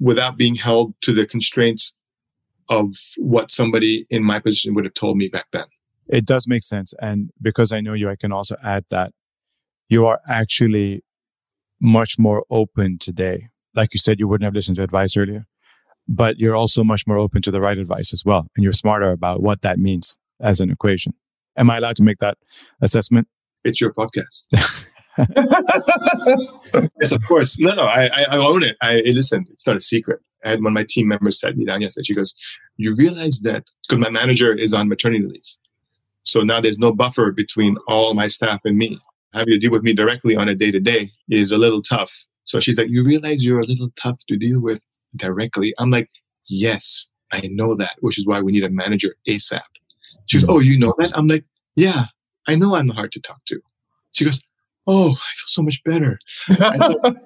without 0.00 0.38
being 0.38 0.54
held 0.54 0.94
to 1.02 1.12
the 1.12 1.26
constraints 1.26 1.94
of 2.70 2.94
what 3.18 3.50
somebody 3.50 4.06
in 4.08 4.24
my 4.24 4.38
position 4.38 4.74
would 4.74 4.86
have 4.86 4.94
told 4.94 5.18
me 5.18 5.28
back 5.28 5.44
then. 5.52 5.66
It 6.08 6.24
does 6.24 6.48
make 6.48 6.64
sense. 6.64 6.94
And 7.02 7.30
because 7.42 7.70
I 7.70 7.80
know 7.80 7.92
you, 7.92 8.08
I 8.08 8.16
can 8.16 8.32
also 8.32 8.56
add 8.64 8.86
that 8.88 9.12
you 9.90 10.06
are 10.06 10.20
actually 10.26 11.04
much 11.80 12.18
more 12.18 12.44
open 12.48 12.96
today. 12.98 13.48
Like 13.74 13.92
you 13.92 14.00
said, 14.00 14.18
you 14.18 14.26
wouldn't 14.26 14.46
have 14.46 14.54
listened 14.54 14.76
to 14.76 14.82
advice 14.82 15.18
earlier, 15.18 15.46
but 16.08 16.38
you're 16.38 16.56
also 16.56 16.82
much 16.82 17.06
more 17.06 17.18
open 17.18 17.42
to 17.42 17.50
the 17.50 17.60
right 17.60 17.76
advice 17.76 18.14
as 18.14 18.24
well. 18.24 18.46
And 18.56 18.64
you're 18.64 18.72
smarter 18.72 19.10
about 19.10 19.42
what 19.42 19.60
that 19.60 19.78
means 19.78 20.16
as 20.40 20.60
an 20.60 20.70
equation. 20.70 21.14
Am 21.56 21.70
I 21.70 21.78
allowed 21.78 21.96
to 21.96 22.02
make 22.02 22.18
that 22.18 22.38
assessment? 22.80 23.28
It's 23.64 23.80
your 23.80 23.92
podcast. 23.92 24.46
yes, 27.00 27.12
of 27.12 27.24
course. 27.26 27.58
No, 27.58 27.74
no, 27.74 27.84
I, 27.84 28.10
I 28.30 28.36
own 28.36 28.62
it. 28.62 28.76
I 28.82 28.96
listen. 29.06 29.46
It's 29.50 29.66
not 29.66 29.76
a 29.76 29.80
secret. 29.80 30.20
I 30.44 30.50
had 30.50 30.62
one 30.62 30.72
of 30.72 30.74
my 30.74 30.84
team 30.86 31.08
members 31.08 31.40
sat 31.40 31.56
me 31.56 31.64
down 31.64 31.80
yesterday. 31.80 32.04
She 32.04 32.14
goes, 32.14 32.34
"You 32.76 32.94
realize 32.94 33.40
that 33.40 33.64
because 33.88 33.98
my 33.98 34.10
manager 34.10 34.52
is 34.52 34.74
on 34.74 34.88
maternity 34.88 35.26
leave, 35.26 35.42
so 36.24 36.42
now 36.42 36.60
there's 36.60 36.78
no 36.78 36.92
buffer 36.92 37.32
between 37.32 37.78
all 37.88 38.12
my 38.14 38.26
staff 38.26 38.60
and 38.64 38.76
me. 38.76 39.00
Having 39.32 39.54
to 39.54 39.58
deal 39.58 39.70
with 39.70 39.82
me 39.82 39.94
directly 39.94 40.36
on 40.36 40.48
a 40.48 40.54
day 40.54 40.70
to 40.70 40.80
day 40.80 41.10
is 41.30 41.50
a 41.50 41.58
little 41.58 41.80
tough." 41.80 42.26
So 42.44 42.60
she's 42.60 42.76
like, 42.76 42.90
"You 42.90 43.02
realize 43.02 43.44
you're 43.44 43.60
a 43.60 43.66
little 43.66 43.90
tough 43.96 44.18
to 44.28 44.36
deal 44.36 44.60
with 44.60 44.80
directly?" 45.16 45.72
I'm 45.78 45.90
like, 45.90 46.10
"Yes, 46.46 47.06
I 47.32 47.40
know 47.50 47.74
that, 47.76 47.96
which 48.00 48.18
is 48.18 48.26
why 48.26 48.42
we 48.42 48.52
need 48.52 48.64
a 48.64 48.70
manager 48.70 49.16
ASAP." 49.26 49.62
She 50.26 50.40
goes, 50.40 50.46
"Oh, 50.48 50.60
you 50.60 50.78
know 50.78 50.94
that?" 50.98 51.16
I'm 51.16 51.26
like, 51.26 51.44
"Yeah, 51.74 52.04
I 52.46 52.54
know 52.54 52.74
I'm 52.74 52.88
hard 52.88 53.12
to 53.12 53.20
talk 53.20 53.44
to." 53.46 53.60
She 54.12 54.24
goes, 54.24 54.40
oh, 54.86 55.10
I 55.10 55.32
feel 55.34 55.46
so 55.46 55.62
much 55.62 55.82
better. 55.84 56.18
I 56.48 56.76
thought, 56.76 57.16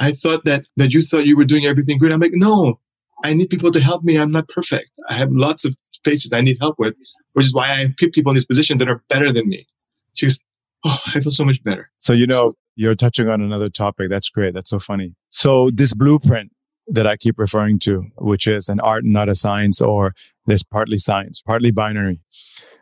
I 0.00 0.12
thought 0.12 0.44
that 0.44 0.66
that 0.76 0.92
you 0.92 1.02
thought 1.02 1.26
you 1.26 1.36
were 1.36 1.44
doing 1.44 1.66
everything 1.66 1.98
great. 1.98 2.12
I'm 2.12 2.20
like, 2.20 2.32
no, 2.34 2.78
I 3.24 3.34
need 3.34 3.50
people 3.50 3.70
to 3.72 3.80
help 3.80 4.04
me. 4.04 4.16
I'm 4.16 4.32
not 4.32 4.48
perfect. 4.48 4.90
I 5.08 5.14
have 5.14 5.30
lots 5.32 5.64
of 5.64 5.76
spaces 5.90 6.32
I 6.32 6.40
need 6.40 6.58
help 6.60 6.78
with, 6.78 6.94
which 7.32 7.46
is 7.46 7.54
why 7.54 7.70
I 7.70 7.94
put 7.98 8.12
people 8.12 8.30
in 8.30 8.36
this 8.36 8.44
position 8.44 8.78
that 8.78 8.88
are 8.88 9.02
better 9.08 9.32
than 9.32 9.48
me. 9.48 9.66
She 10.14 10.26
goes, 10.26 10.40
oh, 10.84 10.98
I 11.06 11.20
feel 11.20 11.32
so 11.32 11.44
much 11.44 11.62
better. 11.64 11.90
So 11.98 12.12
you 12.12 12.26
know, 12.26 12.54
you're 12.76 12.94
touching 12.94 13.28
on 13.28 13.40
another 13.40 13.68
topic. 13.68 14.08
That's 14.08 14.30
great. 14.30 14.54
That's 14.54 14.70
so 14.70 14.78
funny. 14.78 15.14
So 15.30 15.70
this 15.72 15.94
blueprint 15.94 16.52
that 16.88 17.06
I 17.06 17.16
keep 17.16 17.38
referring 17.38 17.78
to, 17.80 18.06
which 18.18 18.46
is 18.46 18.68
an 18.68 18.80
art, 18.80 19.04
not 19.04 19.28
a 19.28 19.34
science, 19.34 19.80
or 19.80 20.14
this 20.46 20.62
partly 20.62 20.98
science, 20.98 21.42
partly 21.44 21.70
binary 21.70 22.20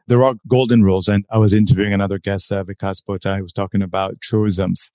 there 0.06 0.22
are 0.22 0.34
golden 0.48 0.82
rules. 0.82 1.08
And 1.08 1.24
I 1.30 1.38
was 1.38 1.54
interviewing 1.54 1.92
another 1.92 2.18
guest, 2.18 2.52
uh, 2.52 2.64
Vikas 2.64 3.02
Pota, 3.02 3.36
who 3.36 3.42
was 3.42 3.52
talking 3.52 3.82
about 3.82 4.20
truisms 4.20 4.90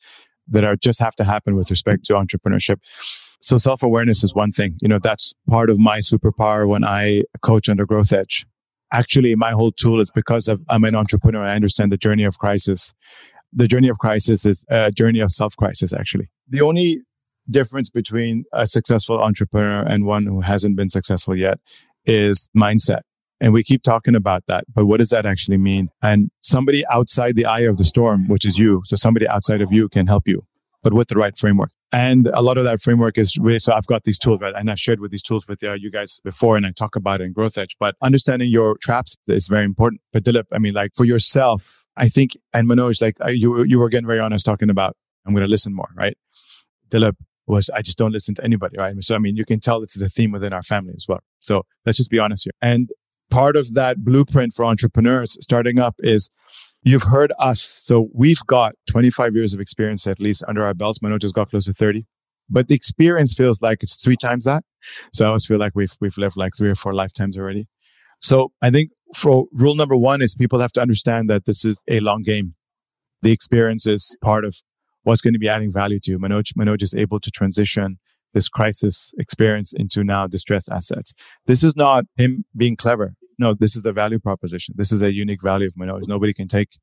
that 0.48 0.64
are 0.64 0.76
just 0.76 1.00
have 1.00 1.16
to 1.16 1.24
happen 1.24 1.56
with 1.56 1.70
respect 1.70 2.06
to 2.06 2.14
entrepreneurship. 2.14 2.78
So 3.42 3.58
self 3.58 3.84
awareness 3.84 4.24
is 4.24 4.34
one 4.34 4.52
thing. 4.52 4.76
You 4.82 4.88
know, 4.88 5.00
that's 5.00 5.34
part 5.50 5.70
of 5.70 5.80
my 5.80 6.00
superpower 6.00 6.68
when 6.68 6.84
I 6.84 7.24
coach 7.42 7.70
under 7.70 7.86
Growth 7.86 8.12
Edge. 8.12 8.46
Actually, 8.92 9.36
my 9.36 9.52
whole 9.52 9.72
tool 9.72 10.00
is 10.00 10.12
because 10.12 10.50
I'm 10.70 10.84
an 10.84 10.96
entrepreneur. 10.96 11.44
I 11.44 11.56
understand 11.56 11.92
the 11.92 11.98
journey 11.98 12.24
of 12.24 12.38
crisis. 12.40 12.94
The 13.54 13.68
journey 13.68 13.90
of 13.90 13.98
crisis 13.98 14.46
is 14.46 14.66
a 14.70 14.92
journey 14.92 15.20
of 15.20 15.32
self 15.32 15.56
crisis, 15.56 15.94
actually. 15.94 16.30
The 16.50 16.62
only 16.62 17.02
difference 17.50 17.89
between 17.89 18.46
a 18.54 18.68
successful 18.68 19.22
entrepreneur 19.22 19.82
and 19.82 20.06
one 20.06 20.25
who 20.25 20.42
hasn't 20.42 20.75
been 20.75 20.89
successful 20.89 21.36
yet 21.36 21.60
is 22.06 22.50
mindset. 22.56 23.01
And 23.39 23.54
we 23.54 23.63
keep 23.63 23.84
talking 23.84 24.16
about 24.16 24.44
that. 24.48 24.63
But 24.74 24.86
what 24.86 24.98
does 24.98 25.10
that 25.10 25.25
actually 25.25 25.58
mean? 25.58 25.89
And 26.01 26.32
somebody 26.42 26.86
outside 26.88 27.36
the 27.36 27.46
eye 27.46 27.62
of 27.62 27.77
the 27.77 27.86
storm, 27.86 28.27
which 28.27 28.46
is 28.46 28.58
you. 28.58 28.82
So 28.86 28.96
somebody 28.96 29.27
outside 29.27 29.62
of 29.62 29.72
you 29.72 29.89
can 29.89 30.08
help 30.08 30.27
you, 30.27 30.46
but 30.82 30.94
with 30.94 31.10
the 31.10 31.16
right 31.16 31.38
framework. 31.38 31.72
And 31.92 32.27
a 32.33 32.42
lot 32.42 32.57
of 32.57 32.66
that 32.66 32.81
framework 32.81 33.18
is 33.18 33.38
really, 33.38 33.60
so 33.60 33.74
I've 33.74 33.86
got 33.88 34.03
these 34.03 34.20
tools, 34.20 34.42
right? 34.42 34.53
And 34.55 34.70
I've 34.70 34.79
shared 34.79 35.00
with 35.00 35.12
these 35.12 35.22
tools 35.22 35.48
with 35.48 35.60
you 35.62 35.92
guys 35.92 36.20
before 36.24 36.57
and 36.57 36.66
I 36.66 36.72
talk 36.72 36.96
about 36.96 37.22
it 37.22 37.25
in 37.25 37.33
Growth 37.33 37.57
Edge, 37.57 37.77
but 37.79 37.96
understanding 38.01 38.50
your 38.50 38.77
traps 38.77 39.16
is 39.27 39.48
very 39.48 39.64
important. 39.64 40.01
But 40.12 40.24
Dilip, 40.24 40.46
I 40.51 40.57
mean, 40.60 40.74
like 40.74 40.92
for 40.96 41.05
yourself, 41.05 41.86
I 41.96 42.10
think, 42.10 42.38
and 42.53 42.68
Manoj, 42.68 43.01
like 43.01 43.16
you, 43.36 43.64
you 43.64 43.79
were 43.79 43.90
getting 43.90 44.07
very 44.07 44.20
honest 44.20 44.46
talking 44.46 44.70
about, 44.70 44.98
I'm 45.25 45.33
going 45.33 45.46
to 45.46 45.50
listen 45.50 45.74
more, 45.74 45.90
right? 45.96 46.18
Dilip 46.90 47.16
was, 47.48 47.70
I 47.70 47.81
just 47.81 47.98
don't 47.98 48.12
listen 48.12 48.36
to 48.36 48.44
anybody, 48.44 48.77
right? 48.77 48.94
So, 49.01 49.16
I 49.16 49.20
mean, 49.20 49.36
you 49.36 49.46
can 49.46 49.60
tell 49.60 49.79
this 49.79 49.96
is 49.96 50.01
a 50.01 50.10
theme 50.10 50.31
within 50.31 50.53
our 50.53 50.64
family 50.64 50.94
as 50.96 51.05
well. 51.07 51.22
So 51.40 51.64
let's 51.86 51.98
just 51.98 52.10
be 52.10 52.20
honest 52.20 52.44
here. 52.44 52.53
And 52.62 52.90
part 53.29 53.55
of 53.55 53.74
that 53.74 54.03
blueprint 54.03 54.53
for 54.53 54.66
entrepreneurs 54.66 55.38
starting 55.42 55.79
up 55.79 55.96
is 56.00 56.29
you've 56.83 57.03
heard 57.03 57.31
us. 57.40 57.81
So 57.83 58.10
we've 58.14 58.46
got 58.48 58.75
25 58.90 59.36
years 59.36 59.53
of 59.53 59.60
experience 59.60 60.07
at 60.07 60.20
least 60.20 60.44
under 60.48 60.66
our 60.66 60.74
belts. 60.74 61.00
Manoj 61.00 61.22
has 61.24 61.31
got 61.31 61.50
close 61.50 61.66
to 61.66 61.74
30, 61.74 62.05
but 62.50 62.68
the 62.68 62.75
experience 62.75 63.33
feels 63.33 63.62
like 63.62 63.83
it's 63.83 63.98
three 63.98 64.18
times 64.18 64.46
that. 64.46 64.64
So 65.14 65.25
I 65.25 65.27
always 65.29 65.46
feel 65.46 65.60
like 65.60 65.74
we've, 65.75 65.94
we've 66.00 66.18
lived 66.18 66.38
like 66.38 66.53
three 66.57 66.70
or 66.70 66.75
four 66.75 66.94
lifetimes 66.94 67.38
already. 67.38 67.68
So 68.22 68.51
I 68.62 68.72
think 68.72 68.92
for 69.16 69.46
rule 69.53 69.75
number 69.75 69.96
one 69.96 70.22
is 70.22 70.36
people 70.36 70.60
have 70.60 70.74
to 70.74 70.81
understand 70.81 71.29
that 71.29 71.46
this 71.46 71.64
is 71.64 71.77
a 71.88 72.00
long 72.00 72.24
game. 72.24 72.55
The 73.22 73.31
experience 73.31 73.88
is 73.88 74.16
part 74.22 74.46
of 74.46 74.57
what's 75.07 75.22
going 75.22 75.33
to 75.33 75.39
be 75.39 75.48
adding 75.48 75.72
value 75.72 76.00
to 76.01 76.11
you. 76.11 76.20
Manoj, 76.20 76.51
Manoj 76.59 76.83
is 76.83 76.93
able 76.93 77.20
to 77.22 77.31
transition 77.31 77.98
this 78.33 78.50
crisis 78.50 79.13
experience 79.17 79.72
into 79.74 80.03
now 80.03 80.27
distress 80.27 80.67
assets. 80.70 81.13
This 81.46 81.63
is 81.63 81.77
not 81.77 82.03
him 82.17 82.43
being 82.55 82.75
clever. 82.75 83.13
No, 83.39 83.53
this 83.53 83.75
is 83.77 83.83
the 83.83 83.93
value 83.93 84.20
proposition. 84.20 84.75
This 84.77 84.91
is 84.91 85.01
a 85.01 85.13
unique 85.13 85.41
value 85.41 85.67
of 85.67 85.75
Manoj. 85.75 86.01
Nobody 86.07 86.33
can 86.33 86.50
take 86.50 86.77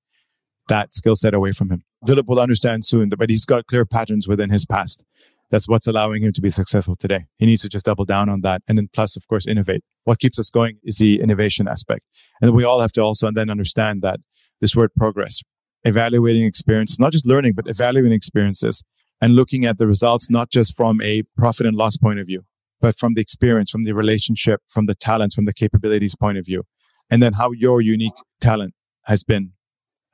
that 0.68 0.94
skill 0.94 1.16
set 1.16 1.34
away 1.34 1.52
from 1.52 1.70
him. 1.70 1.84
Dilip 2.06 2.26
will 2.26 2.40
understand 2.40 2.86
soon, 2.86 3.10
but 3.10 3.28
he's 3.28 3.44
got 3.44 3.66
clear 3.66 3.84
patterns 3.84 4.26
within 4.26 4.48
his 4.48 4.64
past. 4.64 5.04
That's 5.50 5.68
what's 5.68 5.86
allowing 5.86 6.22
him 6.22 6.32
to 6.32 6.40
be 6.40 6.48
successful 6.48 6.96
today. 6.96 7.26
He 7.36 7.44
needs 7.44 7.60
to 7.62 7.68
just 7.68 7.84
double 7.84 8.06
down 8.06 8.30
on 8.30 8.40
that. 8.40 8.62
And 8.66 8.78
then 8.78 8.88
plus, 8.90 9.16
of 9.16 9.28
course, 9.28 9.46
innovate. 9.46 9.84
What 10.04 10.18
keeps 10.18 10.38
us 10.38 10.48
going 10.48 10.78
is 10.82 10.96
the 10.96 11.20
innovation 11.20 11.68
aspect. 11.68 12.06
And 12.40 12.52
we 12.52 12.64
all 12.64 12.80
have 12.80 12.92
to 12.92 13.02
also 13.02 13.30
then 13.30 13.50
understand 13.50 14.00
that 14.00 14.20
this 14.62 14.74
word 14.74 14.94
progress, 14.96 15.42
evaluating 15.84 16.44
experiences, 16.44 16.98
not 16.98 17.12
just 17.12 17.26
learning, 17.26 17.52
but 17.54 17.68
evaluating 17.68 18.12
experiences 18.12 18.82
and 19.20 19.34
looking 19.34 19.64
at 19.64 19.78
the 19.78 19.86
results, 19.86 20.30
not 20.30 20.50
just 20.50 20.76
from 20.76 21.00
a 21.02 21.22
profit 21.36 21.66
and 21.66 21.76
loss 21.76 21.96
point 21.96 22.18
of 22.18 22.26
view, 22.26 22.44
but 22.80 22.96
from 22.96 23.14
the 23.14 23.20
experience, 23.20 23.70
from 23.70 23.84
the 23.84 23.92
relationship, 23.92 24.60
from 24.68 24.86
the 24.86 24.94
talents, 24.94 25.34
from 25.34 25.44
the 25.44 25.52
capabilities 25.52 26.16
point 26.16 26.38
of 26.38 26.44
view. 26.44 26.64
And 27.10 27.22
then 27.22 27.34
how 27.34 27.52
your 27.52 27.80
unique 27.80 28.14
talent 28.40 28.74
has 29.02 29.22
been 29.24 29.52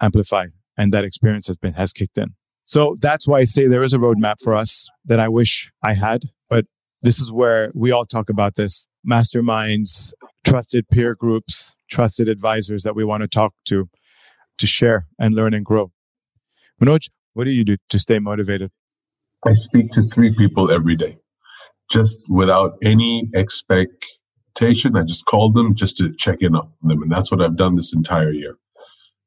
amplified 0.01 0.51
and 0.77 0.93
that 0.93 1.05
experience 1.05 1.47
has 1.47 1.57
been, 1.57 1.75
has 1.75 1.93
kicked 1.93 2.19
in. 2.19 2.35
So 2.65 2.97
that's 3.01 3.27
why 3.27 3.39
I 3.39 3.45
say 3.45 3.67
there 3.67 3.83
is 3.83 3.95
a 3.95 3.99
roadmap 3.99 4.37
for 4.43 4.55
us 4.55 4.89
that 5.05 5.19
I 5.19 5.29
wish 5.29 5.73
I 5.83 5.95
had, 5.95 6.25
but 6.49 6.67
this 7.03 7.21
is 7.21 7.33
where 7.33 7.73
we 7.75 7.91
all 7.91 8.05
talk 8.05 8.29
about 8.29 8.57
this 8.57 8.87
masterminds, 9.09 10.13
trusted 10.45 10.89
peer 10.89 11.15
groups, 11.15 11.75
trusted 11.91 12.29
advisors 12.29 12.83
that 12.85 12.95
we 12.95 13.05
want 13.05 13.23
to 13.23 13.29
talk 13.29 13.55
to, 13.67 13.89
to 14.61 14.67
share 14.67 15.07
and 15.19 15.35
learn 15.35 15.55
and 15.55 15.65
grow. 15.65 15.93
Manoj, 16.81 17.11
what 17.35 17.45
do 17.45 17.51
you 17.51 17.65
do 17.65 17.77
to 17.91 17.99
stay 17.99 18.19
motivated? 18.19 18.71
I 19.47 19.55
speak 19.55 19.93
to 19.93 20.03
three 20.03 20.35
people 20.35 20.71
every 20.71 20.97
day, 20.97 21.19
just 21.91 22.21
without 22.31 22.75
any 22.83 23.29
expectation. 23.35 24.97
I 24.97 25.03
just 25.03 25.27
call 25.27 25.51
them 25.51 25.75
just 25.75 25.97
to 25.99 26.13
check 26.15 26.39
in 26.41 26.55
on 26.55 26.71
them. 26.83 27.03
And 27.03 27.11
that's 27.11 27.31
what 27.31 27.41
I've 27.41 27.57
done 27.57 27.77
this 27.77 27.95
entire 27.95 28.31
year. 28.33 28.57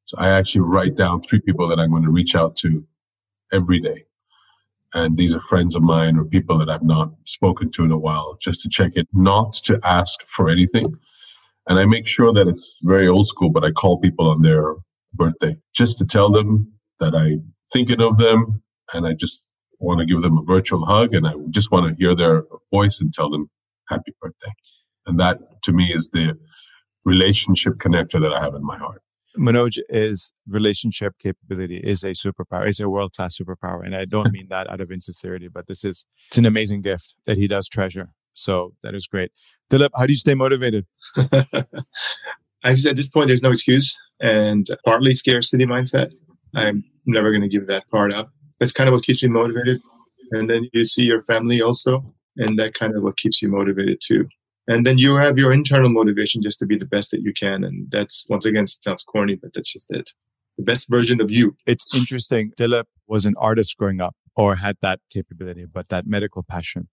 So 0.05 0.17
I 0.19 0.29
actually 0.29 0.61
write 0.61 0.95
down 0.95 1.21
three 1.21 1.39
people 1.39 1.67
that 1.67 1.79
I'm 1.79 1.91
going 1.91 2.03
to 2.03 2.11
reach 2.11 2.35
out 2.35 2.55
to 2.57 2.85
every 3.51 3.79
day. 3.79 4.03
And 4.93 5.17
these 5.17 5.35
are 5.35 5.41
friends 5.41 5.75
of 5.75 5.81
mine 5.81 6.17
or 6.17 6.25
people 6.25 6.59
that 6.59 6.69
I've 6.69 6.83
not 6.83 7.11
spoken 7.25 7.71
to 7.71 7.83
in 7.83 7.91
a 7.91 7.97
while, 7.97 8.37
just 8.39 8.61
to 8.61 8.69
check 8.69 8.91
in, 8.95 9.07
not 9.13 9.53
to 9.65 9.79
ask 9.83 10.21
for 10.27 10.49
anything. 10.49 10.93
And 11.67 11.79
I 11.79 11.85
make 11.85 12.05
sure 12.05 12.31
that 12.33 12.47
it's 12.47 12.77
very 12.83 13.07
old 13.07 13.27
school, 13.27 13.49
but 13.49 13.63
I 13.63 13.71
call 13.71 13.99
people 13.99 14.29
on 14.29 14.41
their 14.41 14.75
birthday 15.13 15.55
just 15.73 15.97
to 15.99 16.05
tell 16.05 16.31
them 16.31 16.71
that 16.99 17.15
I'm 17.15 17.53
thinking 17.71 18.01
of 18.01 18.17
them 18.17 18.61
and 18.93 19.07
I 19.07 19.13
just 19.13 19.47
want 19.79 19.99
to 19.99 20.05
give 20.05 20.21
them 20.21 20.37
a 20.37 20.43
virtual 20.43 20.85
hug 20.85 21.13
and 21.13 21.27
I 21.27 21.33
just 21.51 21.71
want 21.71 21.87
to 21.87 21.95
hear 22.01 22.15
their 22.15 22.43
voice 22.71 23.01
and 23.01 23.11
tell 23.11 23.29
them 23.29 23.49
happy 23.89 24.13
birthday. 24.21 24.51
And 25.05 25.19
that 25.19 25.39
to 25.63 25.73
me 25.73 25.91
is 25.93 26.09
the 26.13 26.37
relationship 27.03 27.73
connector 27.75 28.21
that 28.21 28.33
I 28.33 28.41
have 28.41 28.55
in 28.55 28.63
my 28.63 28.77
heart. 28.77 29.01
Manoj 29.37 29.79
is 29.89 30.31
relationship 30.47 31.15
capability 31.17 31.77
is 31.77 32.03
a 32.03 32.11
superpower. 32.11 32.65
It's 32.65 32.79
a 32.79 32.87
world 32.87 33.13
class 33.13 33.35
superpower. 33.37 33.83
And 33.83 33.95
I 33.95 34.05
don't 34.05 34.31
mean 34.31 34.47
that 34.49 34.69
out 34.69 34.79
of 34.79 34.91
insincerity, 34.91 35.47
but 35.47 35.67
this 35.67 35.83
is, 35.83 36.05
it's 36.27 36.37
an 36.37 36.45
amazing 36.45 36.81
gift 36.81 37.15
that 37.25 37.37
he 37.37 37.47
does 37.47 37.67
treasure. 37.67 38.09
So 38.33 38.73
that 38.83 38.93
is 38.95 39.07
great. 39.07 39.31
Dilip, 39.71 39.89
how 39.95 40.05
do 40.05 40.13
you 40.13 40.19
stay 40.19 40.35
motivated? 40.35 40.85
I 42.63 42.75
said 42.75 42.91
at 42.91 42.95
this 42.97 43.09
point, 43.09 43.27
there's 43.27 43.43
no 43.43 43.51
excuse 43.51 43.97
and 44.21 44.67
partly 44.85 45.13
scarcity 45.13 45.65
mindset. 45.65 46.11
I'm 46.55 46.83
never 47.05 47.31
going 47.31 47.41
to 47.41 47.47
give 47.49 47.67
that 47.67 47.89
part 47.89 48.13
up 48.13 48.29
that's 48.63 48.71
kind 48.71 48.87
of 48.87 48.93
what 48.93 49.03
keeps 49.03 49.21
me 49.21 49.29
motivated. 49.29 49.81
And 50.31 50.49
then 50.49 50.69
you 50.71 50.85
see 50.85 51.03
your 51.03 51.21
family 51.21 51.61
also, 51.61 52.13
and 52.37 52.57
that 52.59 52.73
kind 52.73 52.95
of 52.95 53.03
what 53.03 53.17
keeps 53.17 53.41
you 53.41 53.49
motivated 53.49 53.99
too. 54.01 54.27
And 54.67 54.85
then 54.87 54.97
you 54.97 55.15
have 55.17 55.37
your 55.37 55.51
internal 55.51 55.89
motivation 55.89 56.41
just 56.41 56.59
to 56.59 56.65
be 56.65 56.77
the 56.77 56.85
best 56.85 57.11
that 57.11 57.21
you 57.21 57.33
can. 57.33 57.65
And 57.65 57.91
that's 57.91 58.25
once 58.29 58.45
again 58.45 58.65
sounds 58.65 59.03
corny, 59.03 59.35
but 59.35 59.53
that's 59.53 59.71
just 59.71 59.87
it. 59.91 60.11
The 60.57 60.63
best 60.63 60.89
version 60.89 61.19
of 61.19 61.29
you. 61.29 61.57
It's 61.65 61.85
interesting. 61.93 62.53
Dilip 62.57 62.85
was 63.07 63.25
an 63.25 63.33
artist 63.37 63.75
growing 63.75 63.99
up 63.99 64.15
or 64.35 64.55
had 64.55 64.77
that 64.81 64.99
capability, 65.11 65.65
but 65.65 65.89
that 65.89 66.07
medical 66.07 66.43
passion, 66.43 66.87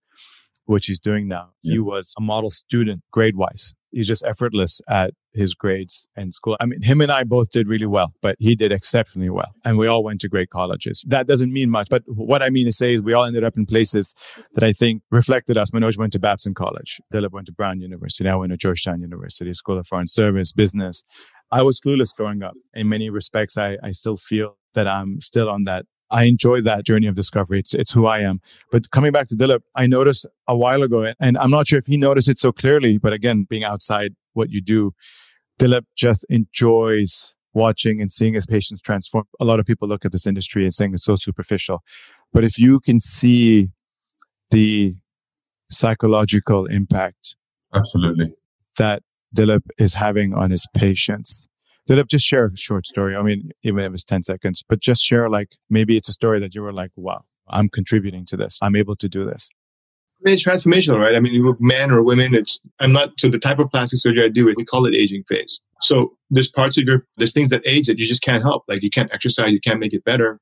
which 0.65 0.87
he's 0.87 0.99
doing 0.99 1.29
now. 1.29 1.51
Yeah. 1.63 1.73
He 1.73 1.79
was 1.79 2.13
a 2.17 2.21
model 2.21 2.49
student 2.49 3.01
grade 3.11 3.37
wise. 3.37 3.73
He's 3.91 4.07
just 4.07 4.23
effortless 4.25 4.81
at 4.89 5.13
his 5.33 5.53
grades 5.53 6.07
and 6.15 6.33
school. 6.33 6.57
I 6.59 6.65
mean, 6.65 6.81
him 6.81 7.01
and 7.01 7.11
I 7.11 7.23
both 7.23 7.51
did 7.51 7.67
really 7.67 7.85
well, 7.85 8.13
but 8.21 8.35
he 8.39 8.55
did 8.55 8.71
exceptionally 8.71 9.29
well. 9.29 9.53
And 9.63 9.77
we 9.77 9.87
all 9.87 10.03
went 10.03 10.21
to 10.21 10.29
great 10.29 10.49
colleges. 10.49 11.03
That 11.07 11.27
doesn't 11.27 11.51
mean 11.51 11.69
much, 11.69 11.87
but 11.89 12.03
what 12.07 12.41
I 12.41 12.49
mean 12.49 12.65
to 12.65 12.71
say 12.71 12.95
is 12.95 13.01
we 13.01 13.13
all 13.13 13.25
ended 13.25 13.43
up 13.43 13.57
in 13.57 13.65
places 13.65 14.13
that 14.53 14.63
I 14.63 14.73
think 14.73 15.03
reflected 15.11 15.57
us. 15.57 15.71
Manoj 15.71 15.97
went 15.97 16.13
to 16.13 16.19
Babson 16.19 16.53
College. 16.53 16.99
Dilip 17.13 17.31
went 17.31 17.47
to 17.47 17.53
Brown 17.53 17.79
University. 17.79 18.29
I 18.29 18.35
went 18.35 18.51
to 18.51 18.57
Georgetown 18.57 19.01
University, 19.01 19.53
School 19.53 19.77
of 19.77 19.87
Foreign 19.87 20.07
Service, 20.07 20.51
business. 20.51 21.03
I 21.51 21.61
was 21.63 21.79
clueless 21.79 22.15
growing 22.15 22.43
up. 22.43 22.53
In 22.73 22.87
many 22.87 23.09
respects, 23.09 23.57
I, 23.57 23.77
I 23.83 23.91
still 23.91 24.17
feel 24.17 24.57
that 24.73 24.87
I'm 24.87 25.19
still 25.21 25.49
on 25.49 25.65
that 25.65 25.85
I 26.11 26.25
enjoy 26.25 26.61
that 26.61 26.85
journey 26.85 27.07
of 27.07 27.15
discovery. 27.15 27.59
It's, 27.59 27.73
it's 27.73 27.91
who 27.91 28.05
I 28.05 28.19
am. 28.19 28.41
But 28.71 28.91
coming 28.91 29.11
back 29.11 29.27
to 29.29 29.35
Dilip, 29.35 29.61
I 29.75 29.87
noticed 29.87 30.25
a 30.47 30.55
while 30.55 30.83
ago, 30.83 31.13
and 31.19 31.37
I'm 31.37 31.51
not 31.51 31.67
sure 31.67 31.79
if 31.79 31.85
he 31.87 31.97
noticed 31.97 32.29
it 32.29 32.39
so 32.39 32.51
clearly, 32.51 32.97
but 32.97 33.13
again, 33.13 33.45
being 33.49 33.63
outside 33.63 34.13
what 34.33 34.49
you 34.49 34.61
do, 34.61 34.93
Dilip 35.59 35.85
just 35.95 36.25
enjoys 36.29 37.33
watching 37.53 38.01
and 38.01 38.11
seeing 38.11 38.33
his 38.33 38.45
patients 38.45 38.81
transform. 38.81 39.25
A 39.39 39.45
lot 39.45 39.59
of 39.59 39.65
people 39.65 39.87
look 39.87 40.05
at 40.05 40.11
this 40.11 40.27
industry 40.27 40.63
and 40.63 40.73
saying 40.73 40.93
it's 40.93 41.05
so 41.05 41.15
superficial. 41.15 41.83
But 42.33 42.43
if 42.43 42.57
you 42.57 42.79
can 42.79 42.99
see 42.99 43.69
the 44.51 44.95
psychological 45.69 46.65
impact 46.65 47.35
absolutely 47.73 48.33
that 48.77 49.03
Dilip 49.35 49.63
is 49.77 49.93
having 49.93 50.33
on 50.33 50.51
his 50.51 50.67
patients 50.75 51.47
Dilip, 51.89 52.07
just 52.07 52.25
share 52.25 52.45
a 52.45 52.57
short 52.57 52.85
story. 52.85 53.15
I 53.15 53.21
mean, 53.21 53.51
even 53.63 53.83
if 53.83 53.93
it's 53.93 54.03
10 54.03 54.23
seconds, 54.23 54.63
but 54.67 54.79
just 54.79 55.03
share 55.03 55.29
like 55.29 55.55
maybe 55.69 55.97
it's 55.97 56.09
a 56.09 56.13
story 56.13 56.39
that 56.39 56.53
you 56.53 56.61
were 56.61 56.73
like, 56.73 56.91
wow, 56.95 57.23
I'm 57.49 57.69
contributing 57.69 58.25
to 58.27 58.37
this. 58.37 58.59
I'm 58.61 58.75
able 58.75 58.95
to 58.97 59.09
do 59.09 59.25
this. 59.25 59.49
I 60.19 60.29
mean, 60.29 60.33
it's 60.35 60.45
transformational, 60.45 60.99
right? 60.99 61.15
I 61.15 61.19
mean, 61.19 61.55
men 61.59 61.89
or 61.89 62.03
women, 62.03 62.35
it's, 62.35 62.61
I'm 62.79 62.91
not, 62.91 63.19
so 63.19 63.27
the 63.27 63.39
type 63.39 63.57
of 63.57 63.71
plastic 63.71 63.99
surgery 63.99 64.23
I 64.23 64.29
do, 64.29 64.45
we 64.55 64.65
call 64.65 64.85
it 64.85 64.93
aging 64.93 65.23
phase. 65.27 65.61
So 65.81 66.15
there's 66.29 66.51
parts 66.51 66.77
of 66.77 66.83
your, 66.83 67.07
there's 67.17 67.33
things 67.33 67.49
that 67.49 67.63
age 67.65 67.87
that 67.87 67.97
you 67.97 68.05
just 68.05 68.21
can't 68.21 68.43
help. 68.43 68.63
Like 68.67 68.83
you 68.83 68.91
can't 68.91 69.11
exercise, 69.11 69.49
you 69.49 69.59
can't 69.59 69.79
make 69.79 69.93
it 69.93 70.05
better. 70.05 70.39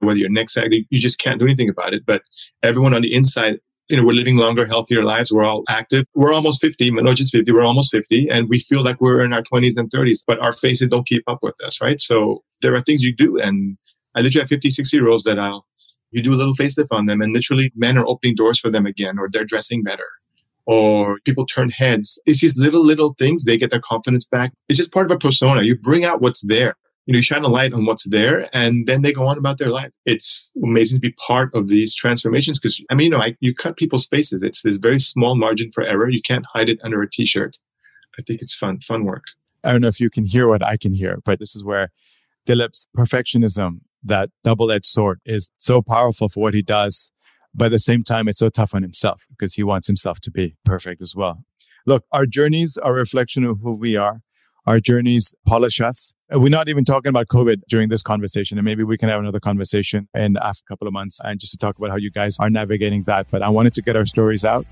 Whether 0.00 0.18
your 0.18 0.30
neck 0.30 0.50
sag, 0.50 0.72
you 0.72 0.98
just 0.98 1.20
can't 1.20 1.38
do 1.38 1.44
anything 1.44 1.68
about 1.68 1.94
it. 1.94 2.04
But 2.04 2.22
everyone 2.64 2.92
on 2.92 3.02
the 3.02 3.14
inside 3.14 3.60
you 3.90 3.96
know, 3.96 4.04
we're 4.04 4.12
living 4.12 4.36
longer, 4.36 4.66
healthier 4.66 5.02
lives. 5.02 5.32
We're 5.32 5.44
all 5.44 5.64
active. 5.68 6.06
We're 6.14 6.32
almost 6.32 6.60
50, 6.60 6.92
not 6.92 7.16
just 7.16 7.32
50, 7.32 7.50
we're 7.50 7.64
almost 7.64 7.90
50. 7.90 8.28
And 8.30 8.48
we 8.48 8.60
feel 8.60 8.84
like 8.84 9.00
we're 9.00 9.24
in 9.24 9.32
our 9.32 9.42
20s 9.42 9.76
and 9.76 9.90
30s, 9.90 10.20
but 10.24 10.38
our 10.38 10.52
faces 10.52 10.88
don't 10.88 11.06
keep 11.06 11.24
up 11.26 11.40
with 11.42 11.56
us, 11.64 11.80
right? 11.80 12.00
So 12.00 12.44
there 12.62 12.74
are 12.76 12.80
things 12.80 13.02
you 13.02 13.14
do. 13.14 13.38
And 13.40 13.76
I 14.14 14.20
literally 14.20 14.42
have 14.42 14.48
50, 14.48 14.70
60 14.70 14.96
year 14.96 15.08
olds 15.08 15.24
that 15.24 15.40
I'll, 15.40 15.66
you 16.12 16.22
do 16.22 16.30
a 16.30 16.38
little 16.38 16.54
facelift 16.54 16.92
on 16.92 17.06
them 17.06 17.20
and 17.20 17.32
literally 17.32 17.72
men 17.74 17.98
are 17.98 18.06
opening 18.06 18.36
doors 18.36 18.60
for 18.60 18.70
them 18.70 18.86
again, 18.86 19.18
or 19.18 19.28
they're 19.28 19.44
dressing 19.44 19.82
better, 19.82 20.06
or 20.66 21.18
people 21.24 21.44
turn 21.44 21.70
heads. 21.70 22.20
It's 22.26 22.42
these 22.42 22.56
little, 22.56 22.84
little 22.84 23.16
things. 23.18 23.44
They 23.44 23.58
get 23.58 23.70
their 23.70 23.80
confidence 23.80 24.24
back. 24.24 24.52
It's 24.68 24.78
just 24.78 24.92
part 24.92 25.06
of 25.06 25.16
a 25.16 25.18
persona. 25.18 25.62
You 25.62 25.76
bring 25.76 26.04
out 26.04 26.20
what's 26.20 26.46
there 26.46 26.76
you 27.10 27.14
know, 27.14 27.16
you 27.16 27.24
shine 27.24 27.42
a 27.42 27.48
light 27.48 27.72
on 27.72 27.86
what's 27.86 28.08
there 28.08 28.48
and 28.52 28.86
then 28.86 29.02
they 29.02 29.12
go 29.12 29.26
on 29.26 29.36
about 29.36 29.58
their 29.58 29.70
life. 29.70 29.90
It's 30.06 30.52
amazing 30.62 30.98
to 30.98 31.00
be 31.00 31.10
part 31.14 31.52
of 31.54 31.66
these 31.66 31.92
transformations 31.92 32.60
because, 32.60 32.80
I 32.88 32.94
mean, 32.94 33.06
you 33.06 33.10
know, 33.10 33.18
I, 33.18 33.34
you 33.40 33.52
cut 33.52 33.76
people's 33.76 34.06
faces. 34.06 34.44
It's 34.44 34.62
this 34.62 34.76
very 34.76 35.00
small 35.00 35.34
margin 35.34 35.72
for 35.74 35.82
error. 35.82 36.08
You 36.08 36.22
can't 36.22 36.46
hide 36.46 36.68
it 36.68 36.78
under 36.84 37.02
a 37.02 37.10
t-shirt. 37.10 37.56
I 38.16 38.22
think 38.22 38.40
it's 38.40 38.54
fun, 38.54 38.78
fun 38.78 39.06
work. 39.06 39.24
I 39.64 39.72
don't 39.72 39.80
know 39.80 39.88
if 39.88 39.98
you 39.98 40.08
can 40.08 40.24
hear 40.24 40.46
what 40.46 40.64
I 40.64 40.76
can 40.76 40.94
hear, 40.94 41.18
but 41.24 41.40
this 41.40 41.56
is 41.56 41.64
where 41.64 41.90
Dilip's 42.46 42.86
perfectionism, 42.96 43.80
that 44.04 44.30
double-edged 44.44 44.86
sword 44.86 45.18
is 45.26 45.50
so 45.58 45.82
powerful 45.82 46.28
for 46.28 46.38
what 46.38 46.54
he 46.54 46.62
does. 46.62 47.10
But 47.52 47.64
at 47.66 47.70
the 47.72 47.80
same 47.80 48.04
time, 48.04 48.28
it's 48.28 48.38
so 48.38 48.50
tough 48.50 48.72
on 48.72 48.82
himself 48.82 49.22
because 49.28 49.54
he 49.54 49.64
wants 49.64 49.88
himself 49.88 50.20
to 50.20 50.30
be 50.30 50.54
perfect 50.64 51.02
as 51.02 51.16
well. 51.16 51.42
Look, 51.86 52.04
our 52.12 52.24
journeys 52.24 52.76
are 52.76 52.92
a 52.92 53.00
reflection 53.00 53.44
of 53.44 53.62
who 53.62 53.74
we 53.74 53.96
are. 53.96 54.20
Our 54.66 54.80
journeys 54.80 55.34
polish 55.46 55.80
us 55.80 56.12
uh, 56.32 56.38
we're 56.38 56.48
not 56.48 56.68
even 56.68 56.84
talking 56.84 57.08
about 57.08 57.26
COVID 57.26 57.62
during 57.68 57.88
this 57.88 58.02
conversation, 58.02 58.56
and 58.58 58.64
maybe 58.64 58.84
we 58.84 58.96
can 58.96 59.08
have 59.08 59.20
another 59.20 59.40
conversation 59.40 60.08
in 60.14 60.36
a 60.36 60.52
couple 60.68 60.86
of 60.86 60.92
months 60.92 61.18
and 61.24 61.40
just 61.40 61.52
to 61.52 61.58
talk 61.58 61.76
about 61.76 61.90
how 61.90 61.96
you 61.96 62.10
guys 62.10 62.36
are 62.38 62.50
navigating 62.50 63.02
that. 63.04 63.26
But 63.30 63.42
I 63.42 63.48
wanted 63.48 63.74
to 63.74 63.82
get 63.82 63.96
our 63.96 64.06
stories 64.06 64.44
out. 64.44 64.64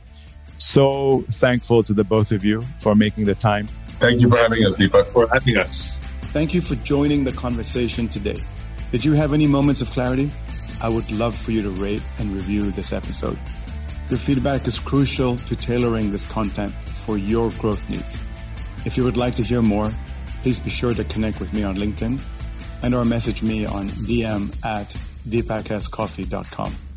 So 0.56 1.24
thankful 1.30 1.82
to 1.84 1.92
the 1.92 2.04
both 2.04 2.32
of 2.32 2.44
you 2.44 2.62
for 2.80 2.94
making 2.94 3.24
the 3.24 3.34
time. 3.34 3.66
Thank 3.98 4.20
you 4.20 4.28
for 4.28 4.38
having 4.38 4.64
us, 4.64 4.76
Deepak. 4.78 5.06
For 5.06 5.28
having 5.32 5.56
us. 5.56 5.96
Thank 6.32 6.54
you 6.54 6.60
for 6.60 6.76
joining 6.76 7.24
the 7.24 7.32
conversation 7.32 8.06
today. 8.06 8.36
Did 8.92 9.04
you 9.04 9.14
have 9.14 9.32
any 9.32 9.46
moments 9.46 9.80
of 9.80 9.90
clarity? 9.90 10.30
I 10.80 10.88
would 10.88 11.10
love 11.10 11.36
for 11.36 11.50
you 11.50 11.62
to 11.62 11.70
rate 11.70 12.02
and 12.18 12.30
review 12.30 12.70
this 12.70 12.92
episode. 12.92 13.38
Your 14.10 14.18
feedback 14.18 14.66
is 14.66 14.78
crucial 14.78 15.36
to 15.36 15.56
tailoring 15.56 16.12
this 16.12 16.24
content 16.24 16.72
for 16.72 17.18
your 17.18 17.50
growth 17.52 17.88
needs. 17.90 18.18
If 18.84 18.96
you 18.96 19.04
would 19.04 19.16
like 19.16 19.34
to 19.36 19.42
hear 19.42 19.62
more, 19.62 19.92
please 20.42 20.60
be 20.60 20.70
sure 20.70 20.94
to 20.94 21.04
connect 21.04 21.40
with 21.40 21.52
me 21.52 21.62
on 21.62 21.76
LinkedIn 21.76 22.20
and 22.82 22.94
or 22.94 23.04
message 23.04 23.42
me 23.42 23.66
on 23.66 23.88
dm 23.88 24.64
at 24.64 24.90
deepakscoffee.com. 25.28 26.87